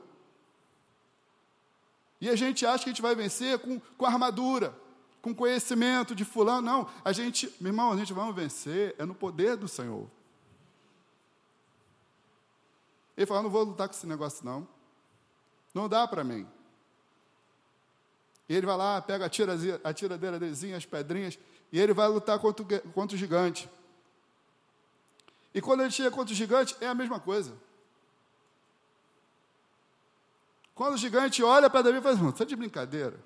E 2.19 2.31
a 2.31 2.35
gente 2.35 2.65
acha 2.65 2.85
que 2.85 2.89
a 2.89 2.93
gente 2.93 3.03
vai 3.03 3.13
vencer 3.13 3.59
com, 3.59 3.79
com 3.79 4.07
armadura, 4.07 4.75
com 5.21 5.35
conhecimento 5.35 6.15
de 6.15 6.25
fulano. 6.25 6.63
Não, 6.63 6.87
a 7.05 7.11
gente, 7.11 7.53
meu 7.61 7.69
irmão, 7.69 7.91
a 7.91 7.97
gente 7.97 8.11
vai 8.11 8.33
vencer 8.33 8.95
é 8.97 9.05
no 9.05 9.13
poder 9.13 9.55
do 9.55 9.67
Senhor. 9.67 10.09
Ele 13.19 13.25
falou: 13.25 13.43
não 13.43 13.49
vou 13.49 13.65
lutar 13.65 13.89
com 13.89 13.93
esse 13.93 14.07
negócio, 14.07 14.45
não. 14.45 14.65
Não 15.73 15.89
dá 15.89 16.07
para 16.07 16.23
mim. 16.23 16.47
E 18.47 18.55
ele 18.55 18.65
vai 18.65 18.77
lá, 18.77 19.01
pega 19.01 19.25
a, 19.25 19.29
tira, 19.29 19.53
a 19.53 20.77
as 20.77 20.85
pedrinhas, 20.85 21.37
e 21.69 21.77
ele 21.77 21.93
vai 21.93 22.07
lutar 22.07 22.39
contra 22.39 22.63
o, 22.63 22.91
contra 22.93 23.15
o 23.15 23.19
gigante. 23.19 23.69
E 25.53 25.61
quando 25.61 25.81
ele 25.81 25.91
chega 25.91 26.09
contra 26.09 26.33
o 26.33 26.35
gigante, 26.35 26.77
é 26.79 26.87
a 26.87 26.95
mesma 26.95 27.19
coisa. 27.19 27.53
Quando 30.73 30.93
o 30.93 30.97
gigante 30.97 31.43
olha 31.43 31.69
para 31.69 31.81
Davi 31.81 31.97
e 31.97 32.01
fala: 32.01 32.15
Você 32.15 32.29
está 32.29 32.45
de 32.45 32.55
brincadeira? 32.55 33.19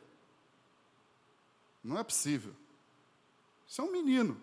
Não 1.84 2.00
é 2.00 2.04
possível. 2.04 2.56
Isso 3.68 3.80
é 3.80 3.84
um 3.84 3.92
menino. 3.92 4.42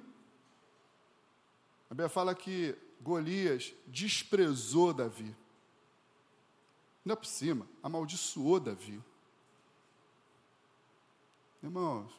A 1.90 1.94
Bíblia 1.94 2.08
fala 2.08 2.36
que 2.36 2.78
Golias 3.00 3.74
desprezou 3.88 4.94
Davi. 4.94 5.39
É 7.06 7.16
por 7.16 7.26
cima, 7.26 7.66
amaldiçoou 7.82 8.60
Davi. 8.60 9.02
Irmãos, 11.62 12.12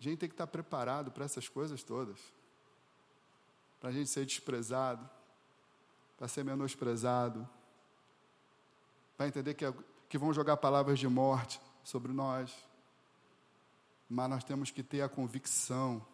a 0.00 0.02
gente 0.02 0.18
tem 0.18 0.28
que 0.28 0.34
estar 0.34 0.46
preparado 0.46 1.10
para 1.10 1.24
essas 1.24 1.48
coisas 1.48 1.82
todas. 1.82 2.18
Para 3.80 3.90
a 3.90 3.92
gente 3.92 4.10
ser 4.10 4.26
desprezado, 4.26 5.08
para 6.16 6.28
ser 6.28 6.44
menosprezado, 6.44 7.48
para 9.16 9.28
entender 9.28 9.54
que, 9.54 9.64
que 10.08 10.18
vão 10.18 10.32
jogar 10.32 10.56
palavras 10.56 10.98
de 10.98 11.08
morte 11.08 11.60
sobre 11.82 12.12
nós. 12.12 12.54
Mas 14.08 14.30
nós 14.30 14.44
temos 14.44 14.70
que 14.70 14.82
ter 14.82 15.02
a 15.02 15.08
convicção 15.08 16.04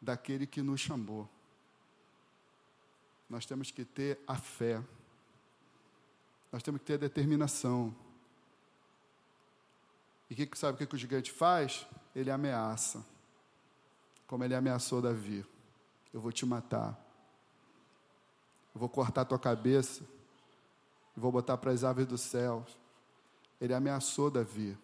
daquele 0.00 0.46
que 0.46 0.62
nos 0.62 0.80
chamou. 0.80 1.28
Nós 3.28 3.46
temos 3.46 3.70
que 3.70 3.84
ter 3.84 4.18
a 4.26 4.36
fé. 4.36 4.82
Nós 6.52 6.62
temos 6.62 6.80
que 6.80 6.86
ter 6.86 6.98
determinação. 6.98 7.94
E 10.28 10.34
que, 10.34 10.58
sabe 10.58 10.74
o 10.74 10.78
que, 10.78 10.86
que 10.86 10.94
o 10.94 10.98
gigante 10.98 11.30
faz? 11.30 11.86
Ele 12.14 12.30
ameaça. 12.30 13.04
Como 14.26 14.44
ele 14.44 14.54
ameaçou 14.54 15.02
Davi. 15.02 15.44
Eu 16.12 16.20
vou 16.20 16.32
te 16.32 16.44
matar. 16.46 16.98
Eu 18.74 18.80
vou 18.80 18.88
cortar 18.88 19.24
tua 19.24 19.38
cabeça. 19.38 20.02
E 21.16 21.20
vou 21.20 21.32
botar 21.32 21.56
para 21.56 21.72
as 21.72 21.84
aves 21.84 22.06
dos 22.06 22.20
céus. 22.20 22.78
Ele 23.60 23.74
ameaçou 23.74 24.30
Davi. 24.30 24.76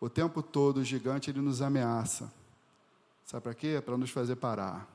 O 0.00 0.08
tempo 0.08 0.42
todo 0.42 0.78
o 0.78 0.84
gigante 0.84 1.30
ele 1.30 1.40
nos 1.40 1.60
ameaça. 1.60 2.32
Sabe 3.24 3.42
para 3.42 3.54
quê? 3.54 3.82
Para 3.84 3.96
nos 3.96 4.10
fazer 4.10 4.36
parar. 4.36 4.88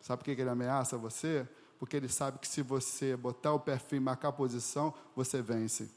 Sabe 0.00 0.22
por 0.22 0.24
que 0.24 0.40
ele 0.40 0.50
ameaça 0.50 0.98
você? 0.98 1.48
Porque 1.78 1.96
ele 1.96 2.08
sabe 2.08 2.38
que 2.38 2.48
se 2.48 2.62
você 2.62 3.16
botar 3.16 3.52
o 3.52 3.60
pé 3.60 3.78
firme, 3.78 4.04
marcar 4.04 4.28
a 4.28 4.32
posição, 4.32 4.94
você 5.14 5.42
vence. 5.42 5.90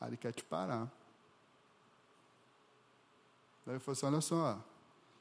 Aí 0.00 0.10
ele 0.10 0.16
quer 0.16 0.32
te 0.32 0.44
parar. 0.44 0.90
Daí 3.66 3.74
ele 3.74 3.80
falou 3.80 3.92
assim: 3.92 4.06
olha 4.06 4.20
só, 4.20 4.62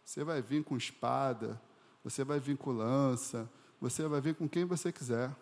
você 0.06 0.24
vai 0.24 0.42
vir 0.42 0.64
com 0.64 0.78
espada, 0.78 1.60
você 2.04 2.24
vai 2.24 2.40
vir 2.40 2.58
com 2.58 2.72
lança, 2.72 3.50
você 3.82 4.08
vai 4.08 4.22
vir 4.22 4.36
com 4.36 4.48
quem 4.48 4.66
você 4.66 4.92
quiser. 4.92 5.36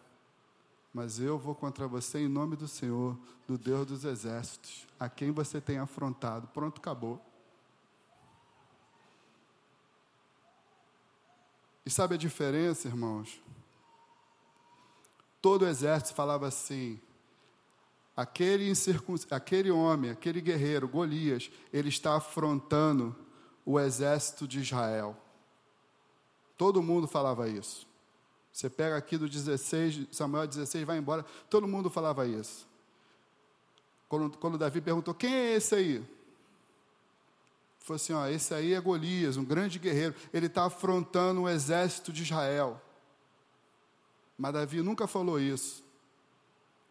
Mas 0.94 1.20
eu 1.20 1.38
vou 1.38 1.54
contra 1.54 1.88
você 1.88 2.20
em 2.20 2.28
nome 2.28 2.56
do 2.56 2.68
Senhor, 2.68 3.18
do 3.48 3.58
Deus 3.58 3.86
dos 3.86 4.04
exércitos, 4.04 4.88
a 5.00 5.08
quem 5.08 5.32
você 5.32 5.62
tem 5.62 5.78
afrontado. 5.78 6.48
Pronto, 6.48 6.80
acabou. 6.80 7.22
E 11.86 11.90
sabe 11.90 12.16
a 12.16 12.18
diferença, 12.18 12.88
irmãos? 12.88 13.40
Todo 15.42 15.64
o 15.64 15.68
exército 15.68 16.14
falava 16.14 16.48
assim: 16.48 17.00
aquele, 18.16 18.72
aquele 19.30 19.72
homem, 19.72 20.12
aquele 20.12 20.42
guerreiro, 20.42 20.88
Golias, 20.88 21.52
ele 21.72 21.90
está 21.90 22.16
afrontando 22.16 23.16
o 23.66 23.80
exército 23.80 24.48
de 24.48 24.60
Israel. 24.60 25.16
Todo 26.58 26.82
mundo 26.82 27.08
falava 27.08 27.48
isso. 27.48 27.88
Você 28.52 28.70
pega 28.70 28.98
aqui 28.98 29.18
do 29.18 29.30
16, 29.30 30.08
Samuel 30.12 30.48
16, 30.48 30.84
vai 30.84 30.98
embora, 30.98 31.24
todo 31.48 31.68
mundo 31.68 31.92
falava 31.92 32.26
isso. 32.26 32.68
Quando, 34.10 34.36
quando 34.38 34.58
Davi 34.58 34.82
perguntou: 34.82 35.14
quem 35.14 35.32
é 35.32 35.56
esse 35.56 35.76
aí? 35.76 36.04
Falou 37.80 37.96
assim: 37.98 38.14
ó, 38.14 38.28
esse 38.28 38.54
aí 38.54 38.74
é 38.74 38.82
Golias, 38.82 39.38
um 39.38 39.46
grande 39.46 39.78
guerreiro. 39.78 40.16
Ele 40.34 40.48
está 40.48 40.66
afrontando 40.66 41.44
o 41.44 41.50
exército 41.50 42.12
de 42.12 42.24
Israel. 42.24 42.82
Mas 44.38 44.54
Davi 44.54 44.82
nunca 44.82 45.08
falou 45.08 45.40
isso. 45.40 45.84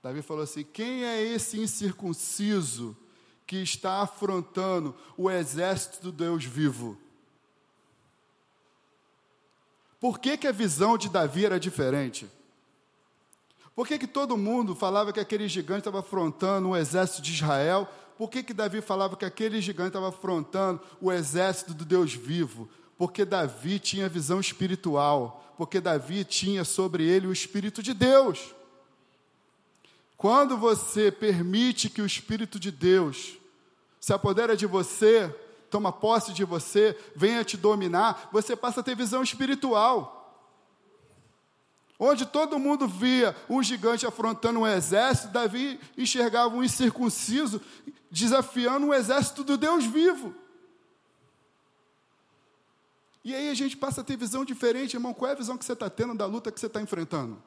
Davi 0.02 0.22
falou 0.22 0.42
assim: 0.42 0.64
quem 0.64 1.04
é 1.04 1.22
esse 1.22 1.60
incircunciso 1.60 2.96
que 3.46 3.56
está 3.56 4.02
afrontando 4.02 4.94
o 5.16 5.30
exército 5.30 6.02
do 6.02 6.12
Deus 6.12 6.44
vivo? 6.44 6.98
Por 10.00 10.18
que, 10.18 10.36
que 10.36 10.46
a 10.46 10.52
visão 10.52 10.98
de 10.98 11.08
Davi 11.08 11.46
era 11.46 11.58
diferente? 11.58 12.28
Por 13.74 13.86
que, 13.86 13.98
que 13.98 14.06
todo 14.06 14.36
mundo 14.36 14.74
falava 14.74 15.12
que 15.12 15.20
aquele 15.20 15.48
gigante 15.48 15.80
estava 15.80 16.00
afrontando 16.00 16.70
o 16.70 16.76
exército 16.76 17.22
de 17.22 17.32
Israel 17.32 17.88
por 18.16 18.30
que, 18.30 18.42
que 18.42 18.54
Davi 18.54 18.80
falava 18.80 19.16
que 19.16 19.24
aquele 19.24 19.60
gigante 19.60 19.88
estava 19.88 20.08
afrontando 20.08 20.80
o 21.00 21.12
exército 21.12 21.74
do 21.74 21.84
Deus 21.84 22.14
vivo? 22.14 22.68
Porque 22.96 23.24
Davi 23.24 23.78
tinha 23.78 24.08
visão 24.08 24.40
espiritual, 24.40 25.54
porque 25.56 25.80
Davi 25.80 26.24
tinha 26.24 26.64
sobre 26.64 27.04
ele 27.04 27.26
o 27.26 27.32
Espírito 27.32 27.82
de 27.82 27.92
Deus. 27.92 28.54
Quando 30.16 30.56
você 30.56 31.10
permite 31.10 31.90
que 31.90 32.00
o 32.00 32.06
Espírito 32.06 32.58
de 32.58 32.70
Deus 32.70 33.36
se 34.00 34.12
apodera 34.12 34.56
de 34.56 34.66
você, 34.66 35.28
toma 35.70 35.92
posse 35.92 36.32
de 36.32 36.44
você, 36.44 36.96
venha 37.14 37.44
te 37.44 37.56
dominar, 37.56 38.28
você 38.32 38.56
passa 38.56 38.80
a 38.80 38.82
ter 38.82 38.96
visão 38.96 39.22
espiritual. 39.22 40.16
Onde 41.98 42.26
todo 42.26 42.58
mundo 42.58 42.86
via 42.86 43.34
um 43.48 43.62
gigante 43.62 44.06
afrontando 44.06 44.60
um 44.60 44.66
exército, 44.66 45.32
Davi 45.32 45.80
enxergava 45.96 46.54
um 46.54 46.62
incircunciso 46.62 47.60
desafiando 48.10 48.86
um 48.86 48.94
exército 48.94 49.42
do 49.42 49.56
Deus 49.56 49.84
vivo. 49.84 50.34
E 53.26 53.34
aí 53.34 53.48
a 53.48 53.54
gente 53.54 53.76
passa 53.76 54.02
a 54.02 54.04
ter 54.04 54.16
visão 54.16 54.44
diferente, 54.44 54.94
irmão. 54.94 55.12
Qual 55.12 55.28
é 55.28 55.32
a 55.32 55.36
visão 55.36 55.58
que 55.58 55.64
você 55.64 55.72
está 55.72 55.90
tendo 55.90 56.14
da 56.14 56.26
luta 56.26 56.52
que 56.52 56.60
você 56.60 56.68
está 56.68 56.80
enfrentando? 56.80 57.42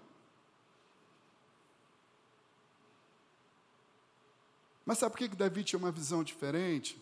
Mas 4.85 4.97
sabe 4.97 5.13
por 5.13 5.19
que 5.19 5.29
Davi 5.29 5.63
tinha 5.63 5.79
uma 5.79 5.89
visão 5.89 6.21
diferente? 6.21 7.01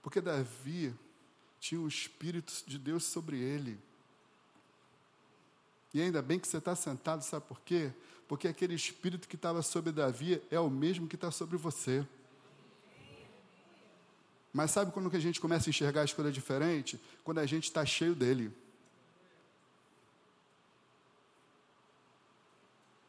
Porque 0.00 0.20
Davi 0.20 0.94
tinha 1.58 1.80
o 1.80 1.88
Espírito 1.88 2.52
de 2.64 2.78
Deus 2.78 3.02
sobre 3.02 3.40
ele. 3.40 3.76
E 5.92 6.00
ainda 6.00 6.22
bem 6.22 6.38
que 6.38 6.46
você 6.46 6.58
está 6.58 6.76
sentado, 6.76 7.22
sabe 7.24 7.44
por 7.44 7.58
quê? 7.62 7.92
Porque 8.28 8.46
aquele 8.46 8.74
Espírito 8.76 9.26
que 9.26 9.34
estava 9.34 9.62
sobre 9.62 9.90
Davi 9.90 10.40
é 10.48 10.60
o 10.60 10.70
mesmo 10.70 11.08
que 11.08 11.16
está 11.16 11.32
sobre 11.32 11.56
você. 11.56 12.06
Mas 14.58 14.72
sabe 14.72 14.90
quando 14.90 15.08
que 15.08 15.16
a 15.16 15.20
gente 15.20 15.40
começa 15.40 15.68
a 15.68 15.70
enxergar 15.70 16.02
as 16.02 16.12
coisas 16.12 16.34
diferente? 16.34 17.00
Quando 17.22 17.38
a 17.38 17.46
gente 17.46 17.66
está 17.66 17.86
cheio 17.86 18.12
dele. 18.12 18.52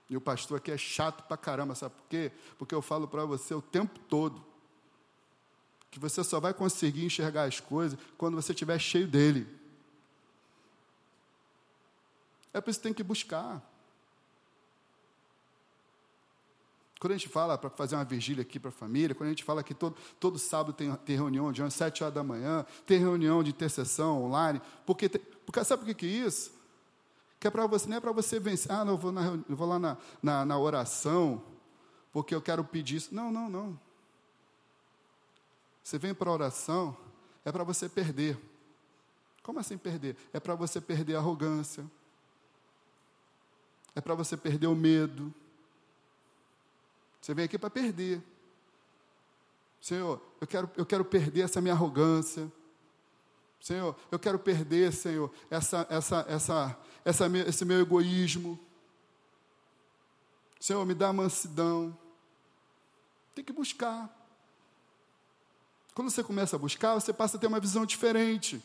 E 0.07 0.15
o 0.15 0.21
pastor 0.21 0.59
aqui 0.59 0.69
é 0.69 0.77
chato 0.77 1.23
pra 1.23 1.35
caramba, 1.35 1.73
sabe 1.73 1.95
por 1.95 2.07
quê? 2.07 2.31
Porque 2.59 2.75
eu 2.75 2.83
falo 2.83 3.07
para 3.07 3.25
você 3.25 3.51
o 3.55 3.63
tempo 3.63 3.97
todo 4.01 4.45
que 5.89 5.99
você 5.99 6.23
só 6.23 6.39
vai 6.39 6.53
conseguir 6.53 7.03
enxergar 7.03 7.45
as 7.45 7.59
coisas 7.59 7.97
quando 8.15 8.35
você 8.35 8.51
estiver 8.51 8.77
cheio 8.77 9.07
dele. 9.07 9.47
É 12.53 12.61
por 12.61 12.69
isso 12.69 12.77
que 12.77 12.83
tem 12.83 12.93
que 12.93 13.01
buscar. 13.01 13.59
Quando 16.99 17.13
a 17.13 17.17
gente 17.17 17.29
fala 17.29 17.57
para 17.57 17.69
fazer 17.69 17.95
uma 17.95 18.03
vigília 18.03 18.41
aqui 18.41 18.59
para 18.59 18.69
a 18.69 18.73
família, 18.73 19.15
quando 19.15 19.27
a 19.27 19.31
gente 19.31 19.43
fala 19.43 19.63
que 19.63 19.73
todo, 19.73 19.95
todo 20.19 20.37
sábado 20.37 20.73
tem, 20.73 20.93
tem 20.97 21.15
reunião 21.15 21.49
de 21.49 21.71
7 21.71 22.03
horas 22.03 22.13
da 22.13 22.23
manhã, 22.23 22.65
tem 22.85 22.99
reunião 22.99 23.41
de 23.41 23.51
intercessão 23.51 24.21
online, 24.25 24.61
porque, 24.85 25.07
tem, 25.07 25.21
porque 25.45 25.63
sabe 25.63 25.83
por 25.83 25.87
que, 25.87 25.93
que 25.93 26.05
é 26.05 26.27
isso? 26.27 26.51
Que 27.39 27.47
é 27.47 27.49
para 27.49 27.65
você, 27.65 27.87
não 27.87 27.95
é 27.95 27.99
para 28.01 28.11
você 28.11 28.37
vencer, 28.37 28.69
ah, 28.69 28.83
não, 28.83 28.93
eu 28.93 28.97
vou, 28.97 29.13
na, 29.13 29.39
eu 29.47 29.55
vou 29.55 29.65
lá 29.65 29.79
na, 29.79 29.97
na, 30.21 30.43
na 30.43 30.59
oração, 30.59 31.41
porque 32.11 32.35
eu 32.35 32.41
quero 32.41 32.65
pedir 32.65 32.97
isso. 32.97 33.15
Não, 33.15 33.31
não, 33.31 33.49
não. 33.49 33.79
Você 35.81 35.97
vem 35.97 36.13
para 36.13 36.29
a 36.29 36.33
oração, 36.33 36.97
é 37.45 37.51
para 37.51 37.63
você 37.63 37.87
perder. 37.87 38.37
Como 39.41 39.57
assim 39.57 39.77
perder? 39.77 40.17
É 40.33 40.39
para 40.39 40.53
você 40.53 40.81
perder 40.81 41.15
a 41.15 41.19
arrogância. 41.19 41.89
É 43.95 44.01
para 44.01 44.15
você 44.15 44.35
perder 44.35 44.67
o 44.67 44.75
medo 44.75 45.33
você 47.21 47.33
vem 47.33 47.45
aqui 47.45 47.57
para 47.57 47.69
perder. 47.69 48.21
Senhor, 49.81 50.21
eu 50.39 50.47
quero, 50.47 50.69
eu 50.75 50.85
quero 50.85 51.05
perder 51.05 51.41
essa 51.41 51.61
minha 51.61 51.73
arrogância. 51.73 52.51
Senhor, 53.61 53.95
eu 54.11 54.17
quero 54.17 54.39
perder, 54.39 54.93
Senhor, 54.93 55.31
essa, 55.49 55.85
essa, 55.89 56.25
essa, 56.27 56.79
essa, 57.03 57.37
esse 57.47 57.65
meu 57.65 57.79
egoísmo. 57.79 58.59
Senhor, 60.59 60.85
me 60.85 60.93
dá 60.93 61.11
mansidão. 61.11 61.97
Tem 63.35 63.43
que 63.43 63.53
buscar. 63.53 64.09
Quando 65.93 66.09
você 66.09 66.23
começa 66.23 66.55
a 66.55 66.59
buscar, 66.59 66.93
você 66.95 67.11
passa 67.11 67.37
a 67.37 67.39
ter 67.39 67.47
uma 67.47 67.59
visão 67.59 67.85
diferente. 67.85 68.63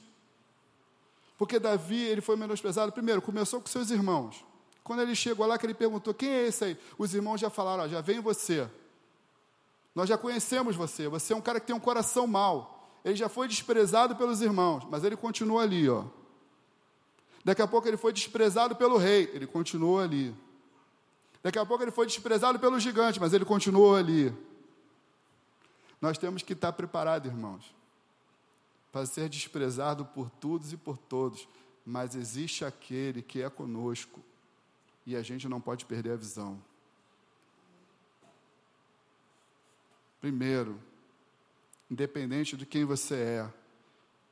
Porque 1.36 1.58
Davi, 1.58 2.00
ele 2.00 2.20
foi 2.20 2.36
menosprezado. 2.36 2.92
Primeiro, 2.92 3.20
começou 3.20 3.60
com 3.60 3.66
seus 3.66 3.90
irmãos. 3.90 4.44
Quando 4.84 5.00
ele 5.00 5.14
chegou 5.14 5.46
lá, 5.46 5.56
que 5.56 5.64
ele 5.64 5.72
perguntou: 5.72 6.12
quem 6.12 6.28
é 6.28 6.46
esse 6.46 6.62
aí? 6.62 6.78
Os 6.98 7.14
irmãos 7.14 7.40
já 7.40 7.48
falaram: 7.48 7.84
ó, 7.84 7.88
já 7.88 8.02
vem 8.02 8.20
você. 8.20 8.68
Nós 9.94 10.08
já 10.08 10.18
conhecemos 10.18 10.76
você. 10.76 11.08
Você 11.08 11.32
é 11.32 11.36
um 11.36 11.40
cara 11.40 11.58
que 11.58 11.66
tem 11.66 11.74
um 11.74 11.80
coração 11.80 12.26
mau. 12.26 13.00
ele 13.02 13.16
já 13.16 13.28
foi 13.28 13.48
desprezado 13.48 14.14
pelos 14.14 14.42
irmãos, 14.42 14.86
mas 14.90 15.02
ele 15.02 15.16
continua 15.16 15.62
ali, 15.62 15.88
ó. 15.88 16.04
Daqui 17.42 17.62
a 17.62 17.66
pouco 17.66 17.88
ele 17.88 17.96
foi 17.96 18.12
desprezado 18.12 18.76
pelo 18.76 18.98
rei, 18.98 19.30
ele 19.32 19.46
continuou 19.46 20.00
ali. 20.00 20.34
Daqui 21.42 21.58
a 21.58 21.66
pouco 21.66 21.82
ele 21.82 21.90
foi 21.90 22.06
desprezado 22.06 22.58
pelo 22.58 22.78
gigante, 22.78 23.20
mas 23.20 23.32
ele 23.32 23.44
continuou 23.44 23.94
ali. 23.94 24.34
Nós 26.00 26.18
temos 26.18 26.42
que 26.42 26.54
estar 26.54 26.72
preparados, 26.72 27.30
irmãos, 27.30 27.74
para 28.90 29.06
ser 29.06 29.28
desprezado 29.28 30.04
por 30.06 30.30
todos 30.30 30.72
e 30.72 30.76
por 30.76 30.96
todos, 30.96 31.46
mas 31.84 32.14
existe 32.14 32.64
aquele 32.64 33.22
que 33.22 33.42
é 33.42 33.48
conosco 33.48 34.20
e 35.06 35.16
a 35.16 35.22
gente 35.22 35.48
não 35.48 35.60
pode 35.60 35.84
perder 35.84 36.12
a 36.12 36.16
visão. 36.16 36.60
Primeiro, 40.20 40.80
independente 41.90 42.56
de 42.56 42.64
quem 42.64 42.84
você 42.84 43.14
é, 43.14 43.54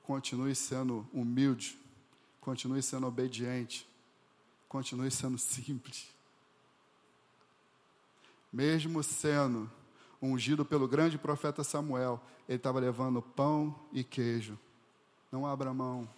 continue 0.03 0.55
sendo 0.55 1.07
humilde, 1.13 1.79
continue 2.41 2.83
sendo 2.83 3.07
obediente, 3.07 3.87
continue 4.69 5.11
sendo 5.11 5.37
simples. 5.39 6.09
Mesmo 8.53 9.03
sendo 9.03 9.71
ungido 10.21 10.65
pelo 10.65 10.89
grande 10.89 11.19
profeta 11.19 11.65
Samuel, 11.65 12.21
ele 12.49 12.57
estava 12.57 12.79
levando 12.79 13.21
pão 13.21 13.79
e 13.93 14.03
queijo. 14.03 14.59
Não 15.31 15.47
abra 15.47 15.73
mão 15.75 16.09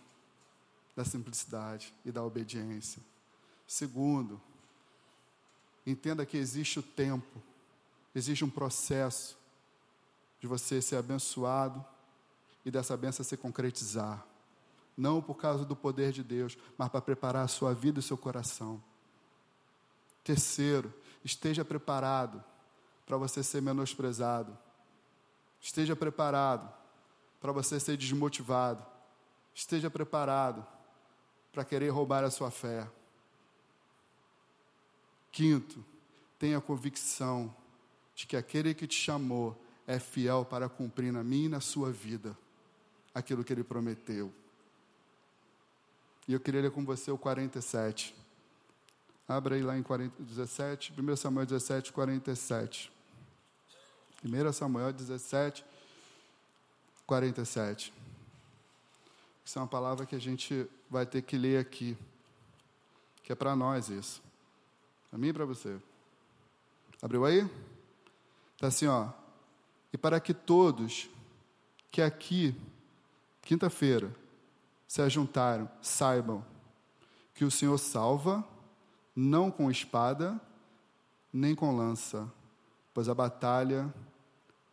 da 0.97 1.05
simplicidade 1.05 1.93
e 2.05 2.12
da 2.12 2.23
obediência. 2.23 3.03
Segundo, 3.66 4.40
entenda 5.87 6.24
que 6.27 6.37
existe 6.37 6.79
o 6.79 6.83
tempo, 6.83 7.42
existe 8.14 8.44
um 8.44 8.50
processo 8.50 9.37
de 10.40 10.46
você 10.46 10.83
ser 10.83 10.96
abençoado 10.96 11.85
e 12.64 12.70
dessa 12.70 12.96
benção 12.96 13.24
se 13.24 13.37
concretizar. 13.37 14.24
Não 14.96 15.20
por 15.20 15.35
causa 15.35 15.64
do 15.64 15.74
poder 15.74 16.12
de 16.12 16.22
Deus, 16.22 16.57
mas 16.79 16.88
para 16.88 17.00
preparar 17.00 17.44
a 17.44 17.48
sua 17.48 17.74
vida 17.74 18.00
e 18.00 18.03
seu 18.03 18.16
coração. 18.16 18.83
Terceiro, 20.22 20.92
esteja 21.24 21.64
preparado 21.64 22.42
para 23.07 23.16
você 23.16 23.42
ser 23.42 23.61
menosprezado. 23.61 24.57
Esteja 25.61 25.96
preparado 25.96 26.72
para 27.40 27.53
você 27.53 27.81
ser 27.81 27.96
desmotivado. 27.96 28.85
Esteja 29.55 29.90
preparado 29.90 30.66
para 31.53 31.64
querer 31.64 31.88
roubar 31.88 32.24
a 32.24 32.31
sua 32.31 32.50
fé. 32.50 32.88
Quinto, 35.35 35.85
tenha 36.38 36.61
convicção 36.61 37.53
de 38.14 38.25
que 38.25 38.37
aquele 38.37 38.73
que 38.73 38.87
te 38.87 38.94
chamou 38.94 39.61
é 39.85 39.99
fiel 39.99 40.44
para 40.44 40.68
cumprir 40.68 41.12
na 41.12 41.25
minha 41.25 41.47
e 41.47 41.49
na 41.49 41.61
sua 41.61 41.90
vida 41.90 42.38
aquilo 43.12 43.42
que 43.42 43.53
ele 43.53 43.64
prometeu. 43.64 44.33
E 46.29 46.33
eu 46.33 46.38
queria 46.38 46.62
ler 46.62 46.70
com 46.70 46.85
você 46.85 47.11
o 47.11 47.18
47. 47.18 48.14
Abra 49.27 49.57
aí 49.57 49.62
lá 49.62 49.77
em 49.77 49.83
40, 49.83 50.23
17, 50.23 50.94
1 50.97 51.16
Samuel 51.16 51.47
17, 51.47 51.92
47. 51.92 52.92
1 54.25 54.53
Samuel 54.53 54.92
17, 54.92 55.64
47. 57.09 57.92
Isso 59.44 59.59
é 59.59 59.62
uma 59.62 59.66
palavra 59.66 60.07
que 60.07 60.14
a 60.14 60.20
gente 60.20 60.64
vai 60.88 61.05
ter 61.05 61.23
que 61.23 61.37
ler 61.37 61.59
aqui, 61.59 61.99
que 63.25 63.33
é 63.33 63.35
para 63.35 63.57
nós 63.57 63.88
isso. 63.88 64.23
Para 65.14 65.20
mim 65.20 65.29
e 65.29 65.33
para 65.33 65.44
você. 65.44 65.81
Abriu 67.00 67.24
aí? 67.24 67.48
Está 68.57 68.66
assim, 68.66 68.88
ó 68.88 69.12
e 69.94 69.96
para 69.96 70.18
que 70.18 70.35
todos 70.35 71.09
que 71.88 72.03
aqui, 72.03 72.53
quinta-feira, 73.40 74.12
se 74.88 75.00
ajuntaram, 75.00 75.70
saibam 75.81 76.44
que 77.33 77.44
o 77.44 77.50
Senhor 77.50 77.79
salva, 77.79 78.44
não 79.14 79.53
com 79.53 79.70
espada, 79.70 80.40
nem 81.33 81.55
com 81.55 81.77
lança, 81.77 82.29
pois 82.92 83.09
a 83.09 83.14
batalha 83.14 83.94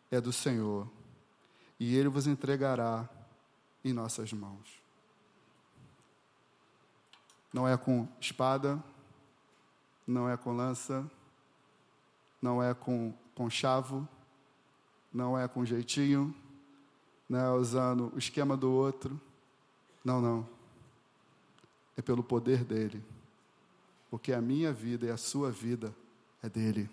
é 0.10 0.20
do 0.20 0.34
Senhor, 0.34 0.90
e 1.80 1.96
Ele 1.96 2.10
vos 2.10 2.26
entregará 2.26 3.08
em 3.86 3.94
nossas 3.94 4.34
mãos. 4.34 4.82
Não 7.54 7.68
é 7.68 7.78
com 7.78 8.08
espada, 8.20 8.84
não 10.12 10.30
é 10.30 10.38
com 10.38 10.52
lança, 10.52 11.10
não 12.42 12.62
é 12.62 12.74
com 12.74 13.14
conchavo, 13.34 14.08
não 15.12 15.38
é 15.38 15.48
com 15.48 15.66
jeitinho, 15.66 16.36
não 17.28 17.40
é 17.40 17.52
usando 17.52 18.12
o 18.14 18.18
esquema 18.18 18.58
do 18.58 18.72
outro. 18.72 19.20
Não, 20.04 20.20
não. 20.20 20.48
É 21.96 22.02
pelo 22.02 22.24
poder 22.24 22.64
dele. 22.64 23.04
Porque 24.10 24.34
a 24.34 24.42
minha 24.42 24.74
vida 24.74 25.06
e 25.06 25.10
a 25.10 25.18
sua 25.18 25.52
vida 25.52 25.96
é 26.44 26.50
dele. 26.50 26.90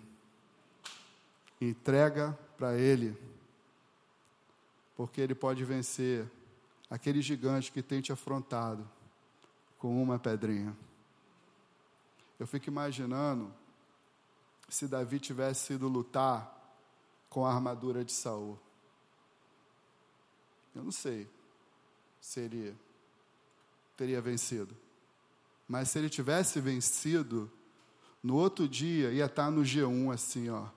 Entrega 1.59 2.37
para 2.57 2.77
ele. 2.77 3.17
Porque 4.95 5.19
ele 5.19 5.35
pode 5.35 5.63
vencer 5.65 6.25
aquele 6.89 7.21
gigante 7.21 7.71
que 7.71 7.81
tem 7.81 8.01
te 8.01 8.11
afrontado 8.11 8.87
com 9.77 10.01
uma 10.01 10.17
pedrinha. 10.17 10.75
Eu 12.39 12.47
fico 12.47 12.69
imaginando 12.69 13.53
se 14.69 14.87
Davi 14.87 15.19
tivesse 15.19 15.73
ido 15.73 15.87
lutar 15.87 16.55
com 17.29 17.45
a 17.45 17.53
armadura 17.53 18.05
de 18.05 18.13
Saul. 18.13 18.57
Eu 20.73 20.83
não 20.83 20.91
sei 20.91 21.27
se 22.21 22.39
ele 22.39 22.75
teria 23.97 24.21
vencido. 24.21 24.75
Mas 25.67 25.89
se 25.89 25.99
ele 25.99 26.09
tivesse 26.09 26.61
vencido, 26.61 27.51
no 28.23 28.35
outro 28.35 28.67
dia 28.67 29.11
ia 29.11 29.25
estar 29.25 29.51
no 29.51 29.61
G1 29.61 30.13
assim, 30.13 30.49
ó. 30.49 30.67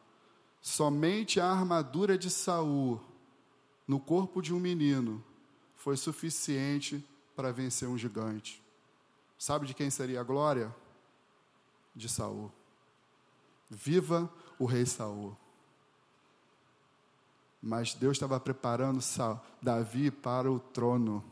Somente 0.61 1.41
a 1.41 1.47
armadura 1.47 2.19
de 2.19 2.31
Saul 2.31 3.01
no 3.87 4.01
corpo 4.01 4.41
de 4.41 4.53
um 4.55 4.61
menino 4.61 5.25
foi 5.77 5.97
suficiente 5.97 7.05
para 7.35 7.53
vencer 7.53 7.89
um 7.89 7.99
gigante. 7.99 8.63
Sabe 9.39 9.67
de 9.67 9.75
quem 9.75 9.91
seria 9.91 10.21
a 10.21 10.25
glória? 10.25 10.75
De 11.95 12.09
Saul. 12.09 12.51
Viva 13.71 14.31
o 14.59 14.65
rei 14.65 14.87
Saul. 14.87 15.37
Mas 17.63 17.95
Deus 17.95 18.17
estava 18.17 18.39
preparando 18.41 19.01
Davi 19.61 20.11
para 20.11 20.51
o 20.51 20.59
trono. 20.59 21.25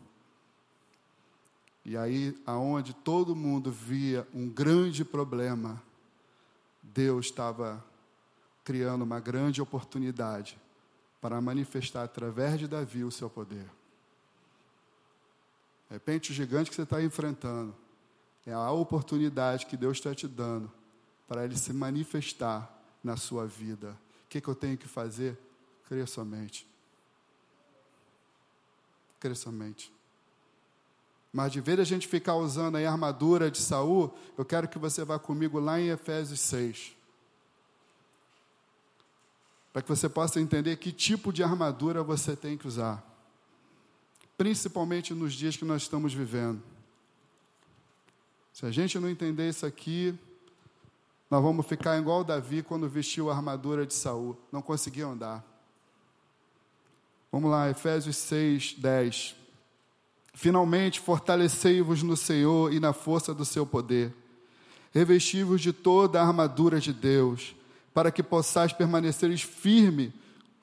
E 1.85 1.97
aí, 1.97 2.41
aonde 2.47 2.95
todo 2.95 3.35
mundo 3.35 3.71
via 3.71 4.27
um 4.33 4.49
grande 4.49 5.05
problema, 5.05 5.83
Deus 6.83 7.27
estava 7.27 7.85
criando 8.65 9.03
uma 9.03 9.19
grande 9.19 9.61
oportunidade 9.61 10.59
para 11.21 11.41
manifestar 11.41 12.05
através 12.05 12.59
de 12.59 12.69
Davi 12.69 13.03
o 13.03 13.11
seu 13.11 13.29
poder. 13.29 13.67
De 15.89 15.95
repente, 15.95 16.31
o 16.31 16.35
gigante 16.35 16.71
que 16.71 16.77
você 16.77 16.83
está 16.83 17.03
enfrentando 17.03 17.75
é 18.47 18.53
a 18.53 18.71
oportunidade 18.71 19.67
que 19.67 19.77
Deus 19.77 19.99
está 19.99 20.15
te 20.15 20.27
dando 20.27 20.71
para 21.29 21.45
ele 21.45 21.57
se 21.57 21.73
manifestar 21.73 22.69
na 23.05 23.17
sua 23.17 23.47
vida. 23.47 23.97
O 24.25 24.29
que, 24.29 24.41
que 24.41 24.49
eu 24.49 24.55
tenho 24.55 24.77
que 24.77 24.89
fazer? 24.89 25.39
Creia 25.87 26.07
somente. 26.07 26.67
Creia 29.19 29.35
somente. 29.35 29.93
Mas 31.33 31.53
de 31.53 31.61
vez 31.61 31.79
a 31.79 31.85
gente 31.85 32.09
ficar 32.09 32.35
usando 32.35 32.77
a 32.77 32.91
armadura 32.91 33.51
de 33.51 33.59
Saul, 33.59 34.13
eu 34.37 34.45
quero 34.45 34.69
que 34.69 34.79
você 34.79 35.05
vá 35.05 35.19
comigo 35.19 35.61
lá 35.61 35.81
em 35.81 35.89
Efésios 35.89 36.41
6. 36.41 36.97
Para 39.73 39.83
que 39.83 39.89
você 39.89 40.09
possa 40.09 40.41
entender 40.41 40.77
que 40.79 40.91
tipo 40.91 41.33
de 41.33 41.45
armadura 41.45 42.03
você 42.03 42.35
tem 42.35 42.59
que 42.59 42.67
usar. 42.67 43.05
Principalmente 44.37 45.15
nos 45.15 45.33
dias 45.33 45.57
que 45.57 45.65
nós 45.65 45.83
estamos 45.83 46.13
vivendo. 46.13 46.61
Se 48.61 48.67
a 48.67 48.71
gente 48.71 48.99
não 48.99 49.09
entender 49.09 49.49
isso 49.49 49.65
aqui, 49.65 50.15
nós 51.31 51.43
vamos 51.43 51.65
ficar 51.65 51.97
igual 51.97 52.23
Davi 52.23 52.63
quando 52.63 52.87
vestiu 52.91 53.31
a 53.31 53.35
armadura 53.35 53.87
de 53.87 53.95
Saul. 53.95 54.37
Não 54.53 54.61
conseguia 54.61 55.07
andar. 55.07 55.43
Vamos 57.33 57.51
lá, 57.51 57.71
Efésios 57.71 58.19
6, 58.19 58.75
10. 58.77 59.35
Finalmente, 60.35 61.01
fortalecei-vos 61.01 62.03
no 62.03 62.19
Senhor 62.19 62.71
e 62.71 62.79
na 62.79 62.93
força 62.93 63.33
do 63.33 63.47
seu 63.47 63.65
poder. 63.65 64.15
Revesti-vos 64.93 65.63
de 65.63 65.73
toda 65.73 66.21
a 66.21 66.27
armadura 66.27 66.79
de 66.79 66.93
Deus, 66.93 67.57
para 67.95 68.11
que 68.11 68.23
possais 68.23 68.75
permanecer 68.75 69.35
firme, 69.39 70.13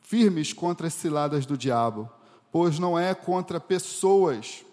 firmes 0.03 0.53
contra 0.53 0.85
as 0.85 0.93
ciladas 0.93 1.47
do 1.47 1.57
diabo. 1.57 2.07
Pois 2.51 2.77
não 2.77 2.99
é 2.99 3.15
contra 3.15 3.59
pessoas 3.59 4.63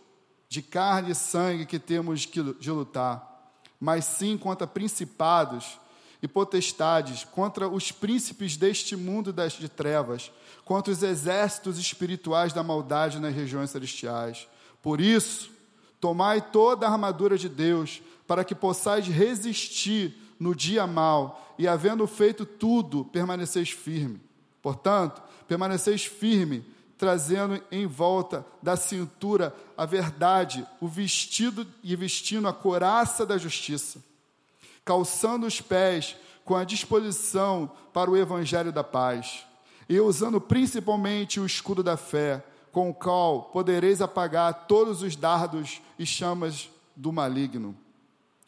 de 0.54 0.62
carne 0.62 1.10
e 1.10 1.14
sangue 1.16 1.66
que 1.66 1.80
temos 1.80 2.20
de 2.20 2.70
lutar, 2.70 3.52
mas 3.80 4.04
sim 4.04 4.38
contra 4.38 4.68
principados 4.68 5.80
e 6.22 6.28
potestades, 6.28 7.24
contra 7.24 7.68
os 7.68 7.90
príncipes 7.90 8.56
deste 8.56 8.94
mundo 8.94 9.32
das 9.32 9.54
de 9.54 9.68
trevas, 9.68 10.30
contra 10.64 10.92
os 10.92 11.02
exércitos 11.02 11.76
espirituais 11.76 12.52
da 12.52 12.62
maldade 12.62 13.18
nas 13.18 13.34
regiões 13.34 13.70
celestiais. 13.70 14.46
Por 14.80 15.00
isso, 15.00 15.50
tomai 16.00 16.40
toda 16.40 16.86
a 16.86 16.92
armadura 16.92 17.36
de 17.36 17.48
Deus, 17.48 18.00
para 18.24 18.44
que 18.44 18.54
possais 18.54 19.08
resistir 19.08 20.16
no 20.38 20.54
dia 20.54 20.86
mal, 20.86 21.52
e 21.58 21.66
havendo 21.66 22.06
feito 22.06 22.46
tudo, 22.46 23.04
permaneceis 23.04 23.70
firme. 23.70 24.20
Portanto, 24.62 25.20
permaneceis 25.48 26.04
firme, 26.04 26.64
trazendo 26.96 27.61
em 27.70 27.87
volta 27.87 28.44
da 28.62 28.76
cintura 28.76 29.54
a 29.76 29.85
verdade, 29.85 30.66
o 30.80 30.87
vestido 30.87 31.66
e 31.83 31.94
vestindo 31.96 32.48
a 32.48 32.52
coraça 32.52 33.26
da 33.26 33.37
justiça, 33.37 34.02
calçando 34.85 35.46
os 35.46 35.61
pés 35.61 36.16
com 36.44 36.54
a 36.54 36.64
disposição 36.64 37.70
para 37.92 38.11
o 38.11 38.16
evangelho 38.16 38.72
da 38.72 38.85
paz, 38.85 39.44
e 39.88 39.98
usando 40.00 40.40
principalmente 40.40 41.40
o 41.40 41.46
escudo 41.46 41.83
da 41.83 41.96
fé, 41.96 42.44
com 42.70 42.90
o 42.90 42.94
qual 42.94 43.42
podereis 43.44 44.00
apagar 44.00 44.66
todos 44.66 45.02
os 45.02 45.14
dardos 45.14 45.80
e 45.98 46.04
chamas 46.04 46.68
do 46.96 47.12
maligno. 47.12 47.76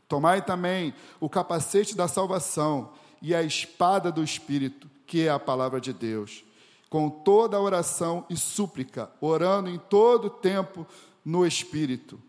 Tomai 0.09 0.43
também 0.43 0.95
o 1.21 1.29
capacete 1.29 1.97
da 1.97 2.09
salvação 2.09 2.93
e 3.21 3.35
a 3.35 3.43
espada 3.43 4.13
do 4.13 4.23
Espírito, 4.23 4.89
que 5.07 5.27
é 5.27 5.31
a 5.31 5.39
palavra 5.39 5.81
de 5.81 5.93
Deus, 5.93 6.45
com 6.89 7.11
toda 7.11 7.57
a 7.57 7.61
oração 7.61 8.25
e 8.31 8.37
súplica, 8.37 9.11
orando 9.21 9.69
em 9.69 9.79
todo 9.79 10.31
tempo 10.31 10.87
no 11.25 11.47
Espírito. 11.47 12.21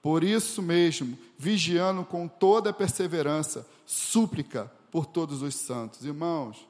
Por 0.00 0.22
isso 0.22 0.62
mesmo, 0.62 1.18
vigiando 1.38 2.04
com 2.04 2.28
toda 2.28 2.70
a 2.70 2.72
perseverança, 2.72 3.66
súplica 3.86 4.70
por 4.90 5.06
todos 5.06 5.42
os 5.42 5.54
santos. 5.54 6.04
Irmãos, 6.04 6.68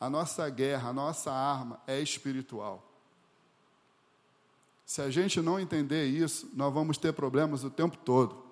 a 0.00 0.08
nossa 0.10 0.48
guerra, 0.48 0.90
a 0.90 0.92
nossa 0.92 1.32
arma 1.32 1.80
é 1.86 1.98
espiritual. 2.00 2.86
Se 4.84 5.00
a 5.00 5.10
gente 5.10 5.40
não 5.40 5.58
entender 5.58 6.06
isso, 6.06 6.50
nós 6.54 6.72
vamos 6.72 6.98
ter 6.98 7.12
problemas 7.12 7.64
o 7.64 7.70
tempo 7.70 7.96
todo. 7.96 8.44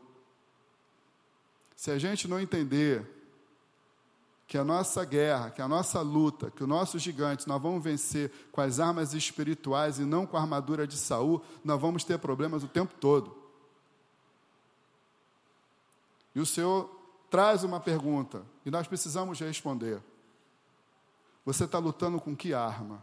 Se 1.77 1.91
a 1.91 1.99
gente 1.99 2.27
não 2.27 2.41
entender 2.41 3.22
que 4.53 4.59
a 4.59 4.65
nossa 4.65 5.03
guerra, 5.03 5.51
que 5.51 5.63
a 5.63 5.67
nossa 5.67 6.03
luta, 6.03 6.51
que 6.51 6.63
o 6.63 6.67
nosso 6.67 6.99
gigante, 6.99 7.49
nós 7.49 7.63
vamos 7.63 7.83
vencer 7.83 8.31
com 8.53 8.61
as 8.61 8.79
armas 8.79 9.15
espirituais 9.15 9.99
e 9.99 10.03
não 10.03 10.27
com 10.27 10.37
a 10.37 10.43
armadura 10.43 10.87
de 10.87 10.99
Saul, 10.99 11.43
nós 11.65 11.81
vamos 11.81 12.05
ter 12.05 12.19
problemas 12.19 12.63
o 12.63 12.69
tempo 12.69 12.93
todo. 13.01 13.35
E 16.35 16.41
o 16.41 16.45
Senhor 16.45 16.87
traz 17.31 17.65
uma 17.65 17.81
pergunta 17.81 18.45
e 18.67 18.71
nós 18.71 18.87
precisamos 18.87 19.41
responder. 19.41 20.03
Você 21.47 21.65
está 21.65 21.79
lutando 21.79 22.21
com 22.21 22.37
que 22.37 22.53
arma? 22.53 23.03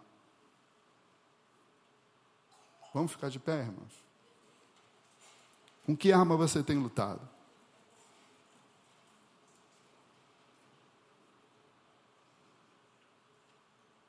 Vamos 2.94 3.12
ficar 3.12 3.30
de 3.30 3.40
pé, 3.40 3.62
irmãos? 3.62 4.04
Com 5.84 5.98
que 5.98 6.14
arma 6.14 6.38
você 6.38 6.62
tem 6.62 6.78
lutado? 6.78 7.28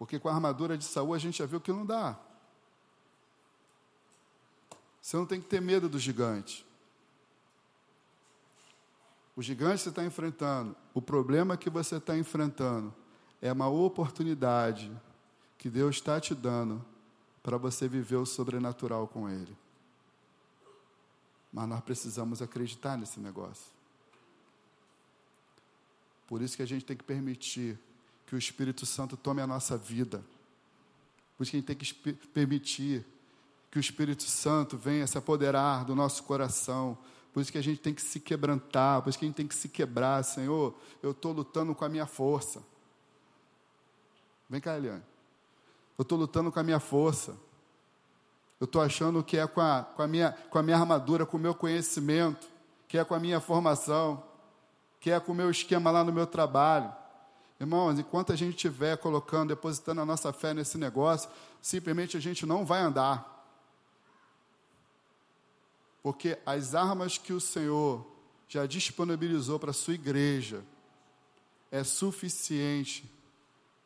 Porque 0.00 0.18
com 0.18 0.30
a 0.30 0.32
armadura 0.32 0.78
de 0.78 0.84
Saul 0.84 1.12
a 1.12 1.18
gente 1.18 1.40
já 1.40 1.44
viu 1.44 1.60
que 1.60 1.70
não 1.70 1.84
dá. 1.84 2.18
Você 4.98 5.14
não 5.14 5.26
tem 5.26 5.38
que 5.38 5.46
ter 5.46 5.60
medo 5.60 5.90
do 5.90 5.98
gigante. 5.98 6.64
O 9.36 9.42
gigante 9.42 9.82
você 9.82 9.90
está 9.90 10.02
enfrentando, 10.02 10.74
o 10.94 11.02
problema 11.02 11.54
que 11.54 11.68
você 11.68 11.96
está 11.96 12.16
enfrentando, 12.16 12.94
é 13.42 13.52
uma 13.52 13.68
oportunidade 13.68 14.90
que 15.58 15.68
Deus 15.68 15.96
está 15.96 16.18
te 16.18 16.34
dando 16.34 16.82
para 17.42 17.58
você 17.58 17.86
viver 17.86 18.16
o 18.16 18.24
sobrenatural 18.24 19.06
com 19.06 19.28
Ele. 19.28 19.54
Mas 21.52 21.68
nós 21.68 21.82
precisamos 21.82 22.40
acreditar 22.40 22.96
nesse 22.96 23.20
negócio. 23.20 23.70
Por 26.26 26.40
isso 26.40 26.56
que 26.56 26.62
a 26.62 26.66
gente 26.66 26.86
tem 26.86 26.96
que 26.96 27.04
permitir 27.04 27.78
que 28.30 28.36
o 28.36 28.38
Espírito 28.38 28.86
Santo 28.86 29.16
tome 29.16 29.42
a 29.42 29.46
nossa 29.46 29.76
vida. 29.76 30.24
Por 31.36 31.42
isso 31.42 31.50
que 31.50 31.56
a 31.56 31.60
gente 31.60 31.66
tem 31.66 31.76
que 31.76 32.12
permitir 32.28 33.04
que 33.68 33.76
o 33.76 33.80
Espírito 33.80 34.22
Santo 34.22 34.78
venha 34.78 35.04
se 35.04 35.18
apoderar 35.18 35.84
do 35.84 35.96
nosso 35.96 36.22
coração. 36.22 36.96
Por 37.32 37.40
isso 37.40 37.50
que 37.50 37.58
a 37.58 37.62
gente 37.62 37.80
tem 37.80 37.92
que 37.92 38.00
se 38.00 38.20
quebrantar, 38.20 39.02
por 39.02 39.10
isso 39.10 39.18
que 39.18 39.24
a 39.24 39.28
gente 39.28 39.34
tem 39.34 39.48
que 39.48 39.54
se 39.54 39.68
quebrar, 39.68 40.22
Senhor. 40.22 40.78
Eu 41.02 41.10
estou 41.10 41.32
lutando 41.32 41.74
com 41.74 41.84
a 41.84 41.88
minha 41.88 42.06
força. 42.06 42.62
Vem 44.48 44.60
cá, 44.60 44.76
Eliane. 44.76 45.02
Eu 45.98 46.02
estou 46.02 46.16
lutando 46.16 46.52
com 46.52 46.60
a 46.60 46.62
minha 46.62 46.78
força. 46.78 47.36
Eu 48.60 48.66
estou 48.66 48.80
achando 48.80 49.24
que 49.24 49.36
é 49.38 49.44
com 49.44 49.60
a, 49.60 49.82
com, 49.82 50.02
a 50.02 50.06
minha, 50.06 50.30
com 50.30 50.58
a 50.60 50.62
minha 50.62 50.76
armadura, 50.76 51.26
com 51.26 51.36
o 51.36 51.40
meu 51.40 51.54
conhecimento, 51.54 52.46
que 52.86 52.96
é 52.96 53.02
com 53.02 53.12
a 53.12 53.18
minha 53.18 53.40
formação, 53.40 54.22
que 55.00 55.10
é 55.10 55.18
com 55.18 55.32
o 55.32 55.34
meu 55.34 55.50
esquema 55.50 55.90
lá 55.90 56.04
no 56.04 56.12
meu 56.12 56.28
trabalho. 56.28 57.00
Irmãos, 57.61 57.99
enquanto 57.99 58.33
a 58.33 58.37
gente 58.37 58.57
estiver 58.57 58.96
colocando, 58.96 59.51
depositando 59.51 60.01
a 60.01 60.07
nossa 60.07 60.33
fé 60.33 60.55
nesse 60.55 60.79
negócio, 60.79 61.29
simplesmente 61.61 62.16
a 62.16 62.20
gente 62.20 62.46
não 62.46 62.64
vai 62.64 62.81
andar. 62.81 63.37
Porque 66.03 66.38
as 66.46 66.75
armas 66.75 67.18
que 67.18 67.35
o 67.35 67.40
Senhor 67.40 68.07
já 68.49 68.64
disponibilizou 68.64 69.59
para 69.59 69.73
a 69.73 69.75
sua 69.75 69.92
igreja 69.92 70.64
é 71.70 71.85
suficiente 71.85 73.05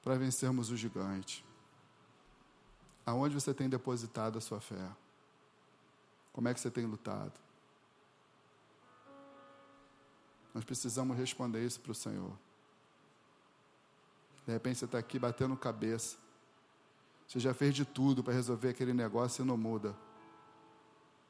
para 0.05 0.15
vencermos 0.15 0.71
o 0.71 0.77
gigante. 0.77 1.45
Aonde 3.05 3.35
você 3.35 3.53
tem 3.53 3.69
depositado 3.69 4.39
a 4.39 4.41
sua 4.41 4.61
fé? 4.61 4.89
Como 6.33 6.47
é 6.47 6.55
que 6.55 6.61
você 6.61 6.71
tem 6.71 6.87
lutado? 6.87 7.33
Nós 10.55 10.65
precisamos 10.65 11.17
responder 11.17 11.67
isso 11.67 11.81
para 11.81 11.91
o 11.91 11.95
Senhor. 11.95 12.33
De 14.46 14.52
repente 14.52 14.78
você 14.78 14.85
está 14.85 14.98
aqui 14.98 15.18
batendo 15.18 15.57
cabeça. 15.57 16.16
Você 17.26 17.40
já 17.40 17.54
fez 17.54 17.74
de 17.74 17.85
tudo 17.85 18.22
para 18.22 18.35
resolver 18.35 18.68
aquele 18.68 18.92
negócio 18.92 19.42
e 19.42 19.46
não 19.46 19.57
muda. 19.57 19.96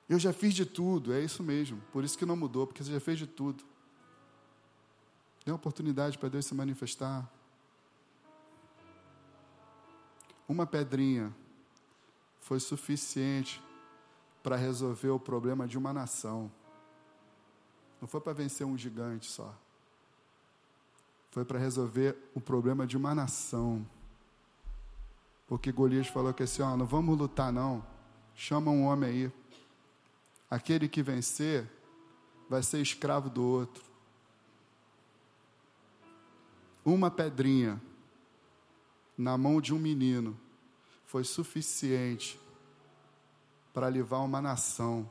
Eu 0.09 0.18
já 0.18 0.33
fiz 0.33 0.53
de 0.53 0.66
tudo, 0.66 1.12
é 1.12 1.20
isso 1.20 1.42
mesmo. 1.42 1.81
Por 1.92 2.05
isso 2.05 2.18
que 2.18 2.27
não 2.27 2.37
mudou, 2.37 2.66
porque 2.66 2.83
você 2.83 2.92
já 2.92 3.00
fez 3.00 3.18
de 3.18 3.27
tudo. 3.27 3.64
Dê 5.44 5.53
oportunidade 5.53 6.18
para 6.18 6.29
Deus 6.29 6.46
se 6.46 6.55
manifestar. 6.55 7.31
Uma 10.48 10.66
pedrinha 10.66 11.35
foi 12.40 12.61
suficiente 12.61 13.62
para 14.42 14.57
resolver 14.57 15.11
o 15.11 15.20
problema 15.20 15.66
de 15.66 15.79
uma 15.79 15.92
nação. 15.92 16.50
Não 18.00 18.09
foi 18.09 18.20
para 18.20 18.35
vencer 18.35 18.66
um 18.66 18.77
gigante 18.77 19.31
só 19.31 19.55
foi 21.35 21.44
para 21.44 21.59
resolver 21.59 22.16
o 22.33 22.40
problema 22.40 22.87
de 22.87 22.97
uma 22.97 23.12
nação. 23.12 23.85
Porque 25.49 25.73
Golias 25.73 26.07
falou 26.07 26.33
que 26.33 26.44
assim, 26.44 26.62
ó, 26.62 26.77
não 26.77 26.87
vamos 26.87 27.18
lutar 27.18 27.53
não. 27.53 27.85
Chama 28.37 28.70
um 28.70 28.85
homem 28.85 29.11
aí. 29.11 29.33
Aquele 30.49 30.88
que 30.88 31.03
vencer 31.03 31.68
vai 32.49 32.62
ser 32.62 32.81
escravo 32.81 33.29
do 33.29 33.42
outro. 33.42 33.83
Uma 36.85 37.11
pedrinha 37.11 37.83
na 39.18 39.37
mão 39.37 39.61
de 39.61 39.75
um 39.75 39.79
menino 39.79 40.38
foi 41.05 41.25
suficiente 41.25 42.40
para 43.73 43.90
livrar 43.90 44.25
uma 44.25 44.40
nação 44.40 45.11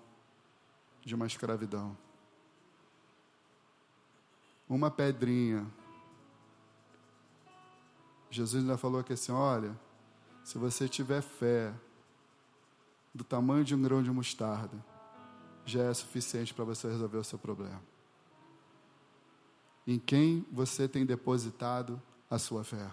de 1.02 1.14
uma 1.16 1.28
escravidão. 1.28 1.98
Uma 4.70 4.90
pedrinha 4.90 5.70
Jesus 8.34 8.64
ainda 8.64 8.78
falou 8.78 9.04
que 9.04 9.14
assim: 9.14 9.32
olha, 9.32 9.80
se 10.44 10.58
você 10.58 10.90
tiver 10.90 11.22
fé 11.22 11.72
do 13.14 13.24
tamanho 13.24 13.64
de 13.64 13.76
um 13.76 13.82
grão 13.82 14.02
de 14.02 14.10
mostarda, 14.10 14.84
já 15.64 15.84
é 15.84 15.94
suficiente 15.94 16.52
para 16.52 16.66
você 16.66 16.88
resolver 16.88 17.18
o 17.18 17.24
seu 17.24 17.38
problema. 17.38 17.82
Em 19.86 20.00
quem 20.00 20.46
você 20.52 20.88
tem 20.88 21.06
depositado 21.06 22.02
a 22.28 22.40
sua 22.40 22.64
fé? 22.64 22.92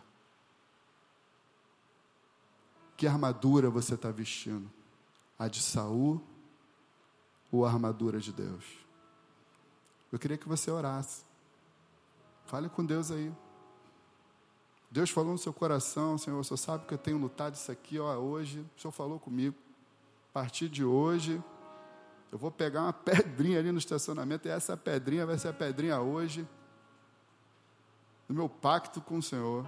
Que 2.94 3.06
armadura 3.06 3.70
você 3.70 3.94
está 3.94 4.10
vestindo? 4.10 4.70
A 5.38 5.48
de 5.48 5.62
Saul 5.62 6.22
ou 7.50 7.64
a 7.64 7.70
armadura 7.70 8.20
de 8.20 8.30
Deus? 8.30 8.64
Eu 10.12 10.18
queria 10.18 10.36
que 10.36 10.46
você 10.46 10.70
orasse. 10.70 11.24
Fale 12.44 12.68
com 12.68 12.84
Deus 12.84 13.10
aí. 13.10 13.32
Deus 14.90 15.08
falou 15.10 15.30
no 15.30 15.38
seu 15.38 15.52
coração, 15.52 16.18
Senhor, 16.18 16.40
o 16.40 16.42
Senhor 16.42 16.56
sabe 16.56 16.84
que 16.84 16.92
eu 16.92 16.98
tenho 16.98 17.16
lutado 17.16 17.54
isso 17.54 17.70
aqui, 17.70 18.00
ó, 18.00 18.16
hoje, 18.16 18.66
o 18.76 18.80
Senhor 18.80 18.90
falou 18.90 19.20
comigo. 19.20 19.54
A 20.30 20.32
partir 20.32 20.68
de 20.68 20.84
hoje, 20.84 21.40
eu 22.32 22.36
vou 22.36 22.50
pegar 22.50 22.82
uma 22.82 22.92
pedrinha 22.92 23.60
ali 23.60 23.70
no 23.70 23.78
estacionamento, 23.78 24.48
e 24.48 24.50
essa 24.50 24.76
pedrinha 24.76 25.24
vai 25.24 25.38
ser 25.38 25.48
a 25.48 25.52
pedrinha 25.52 26.00
hoje. 26.00 26.46
do 28.28 28.34
meu 28.34 28.48
pacto 28.48 29.00
com 29.00 29.18
o 29.18 29.22
Senhor. 29.22 29.64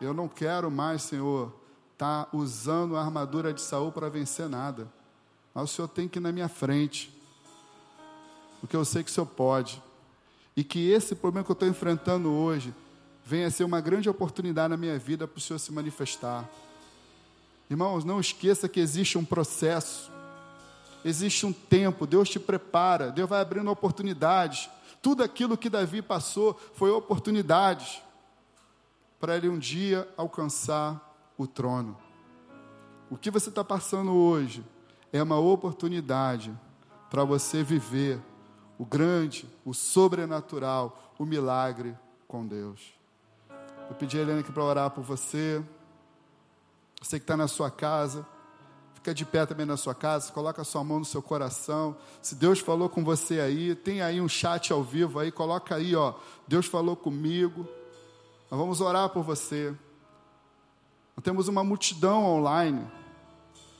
Eu 0.00 0.12
não 0.12 0.28
quero 0.28 0.68
mais, 0.68 1.02
Senhor, 1.02 1.54
estar 1.92 2.24
tá 2.24 2.36
usando 2.36 2.96
a 2.96 3.00
armadura 3.00 3.54
de 3.54 3.60
Saul 3.60 3.92
para 3.92 4.08
vencer 4.08 4.48
nada. 4.48 4.92
Mas 5.54 5.70
o 5.70 5.74
Senhor 5.74 5.88
tem 5.88 6.08
que 6.08 6.18
ir 6.18 6.22
na 6.22 6.32
minha 6.32 6.48
frente. 6.48 7.16
Porque 8.60 8.74
eu 8.74 8.84
sei 8.84 9.04
que 9.04 9.10
o 9.10 9.12
Senhor 9.12 9.26
pode. 9.26 9.80
E 10.56 10.64
que 10.64 10.90
esse 10.90 11.14
problema 11.14 11.44
que 11.44 11.50
eu 11.52 11.54
estou 11.54 11.68
enfrentando 11.68 12.32
hoje 12.32 12.74
venha 13.24 13.50
ser 13.50 13.64
uma 13.64 13.80
grande 13.80 14.08
oportunidade 14.08 14.68
na 14.68 14.76
minha 14.76 14.98
vida 14.98 15.26
para 15.26 15.38
o 15.38 15.40
Senhor 15.40 15.58
se 15.58 15.72
manifestar. 15.72 16.48
Irmãos, 17.70 18.04
não 18.04 18.20
esqueça 18.20 18.68
que 18.68 18.78
existe 18.78 19.16
um 19.16 19.24
processo, 19.24 20.10
existe 21.04 21.46
um 21.46 21.52
tempo, 21.52 22.06
Deus 22.06 22.28
te 22.28 22.38
prepara, 22.38 23.10
Deus 23.10 23.28
vai 23.28 23.40
abrindo 23.40 23.70
oportunidades. 23.70 24.68
Tudo 25.00 25.22
aquilo 25.22 25.56
que 25.56 25.70
Davi 25.70 26.02
passou 26.02 26.58
foi 26.74 26.90
oportunidades 26.90 28.02
para 29.18 29.36
ele 29.36 29.48
um 29.48 29.58
dia 29.58 30.06
alcançar 30.16 31.32
o 31.38 31.46
trono. 31.46 31.96
O 33.10 33.16
que 33.16 33.30
você 33.30 33.48
está 33.48 33.64
passando 33.64 34.12
hoje 34.12 34.62
é 35.12 35.22
uma 35.22 35.38
oportunidade 35.38 36.52
para 37.08 37.24
você 37.24 37.62
viver 37.62 38.20
o 38.78 38.84
grande, 38.84 39.48
o 39.64 39.72
sobrenatural, 39.72 41.14
o 41.18 41.24
milagre 41.24 41.96
com 42.26 42.46
Deus. 42.46 42.92
Eu 43.88 43.94
pedi 43.94 44.18
a 44.18 44.22
Helena 44.22 44.40
aqui 44.40 44.50
para 44.50 44.64
orar 44.64 44.90
por 44.90 45.04
você. 45.04 45.62
Você 47.00 47.18
que 47.18 47.24
está 47.24 47.36
na 47.36 47.46
sua 47.46 47.70
casa, 47.70 48.26
fica 48.94 49.12
de 49.12 49.26
pé 49.26 49.44
também 49.44 49.66
na 49.66 49.76
sua 49.76 49.94
casa, 49.94 50.32
coloca 50.32 50.62
a 50.62 50.64
sua 50.64 50.82
mão 50.82 50.98
no 50.98 51.04
seu 51.04 51.20
coração. 51.20 51.94
Se 52.22 52.34
Deus 52.34 52.60
falou 52.60 52.88
com 52.88 53.04
você 53.04 53.40
aí, 53.40 53.74
tem 53.74 54.00
aí 54.00 54.20
um 54.20 54.28
chat 54.28 54.72
ao 54.72 54.82
vivo 54.82 55.18
aí, 55.18 55.30
coloca 55.30 55.74
aí, 55.74 55.94
ó. 55.94 56.14
Deus 56.48 56.64
falou 56.64 56.96
comigo. 56.96 57.68
Nós 58.50 58.58
vamos 58.58 58.80
orar 58.80 59.10
por 59.10 59.22
você. 59.22 59.74
Nós 61.14 61.22
temos 61.22 61.46
uma 61.46 61.62
multidão 61.62 62.24
online, 62.24 62.84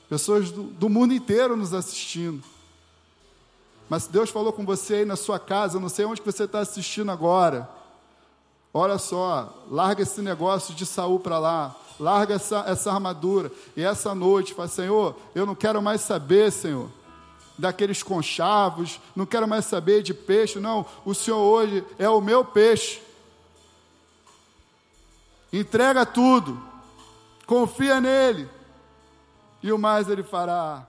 pessoas 0.09 0.51
do, 0.51 0.65
do 0.65 0.89
mundo 0.89 1.15
inteiro 1.15 1.57
nos 1.57 1.73
assistindo. 1.73 2.45
Mas 3.89 4.05
se 4.05 4.13
Deus 4.13 4.29
falou 4.29 4.53
com 4.53 4.65
você 4.65 4.97
aí 4.97 5.05
na 5.05 5.17
sua 5.17 5.39
casa, 5.39 5.77
eu 5.77 5.81
não 5.81 5.89
sei 5.89 6.05
onde 6.05 6.21
que 6.21 6.31
você 6.31 6.45
está 6.45 6.61
assistindo 6.61 7.11
agora. 7.11 7.69
Olha 8.77 8.99
só, 8.99 9.55
larga 9.71 10.03
esse 10.03 10.21
negócio 10.21 10.75
de 10.75 10.85
Saul 10.85 11.21
para 11.21 11.39
lá, 11.39 11.77
larga 11.99 12.35
essa, 12.35 12.65
essa 12.67 12.93
armadura. 12.93 13.53
E 13.77 13.85
essa 13.85 14.13
noite, 14.17 14.53
fala, 14.53 14.67
Senhor, 14.67 15.15
eu 15.33 15.47
não 15.47 15.55
quero 15.55 15.81
mais 15.81 16.01
saber, 16.01 16.51
Senhor, 16.51 16.91
daqueles 17.57 18.03
conchavos, 18.03 19.01
não 19.15 19.25
quero 19.25 19.47
mais 19.47 19.65
saber 19.65 20.03
de 20.03 20.13
peixe, 20.13 20.59
não. 20.59 20.85
O 21.05 21.15
Senhor 21.15 21.39
hoje 21.39 21.87
é 22.01 22.09
o 22.09 22.21
meu 22.21 22.45
peixe. 22.45 23.01
Entrega 25.53 26.05
tudo, 26.05 26.61
confia 27.47 28.01
nele, 28.01 28.51
e 29.63 29.73
o 29.73 29.79
mais 29.79 30.09
ele 30.09 30.25
fará. 30.25 30.85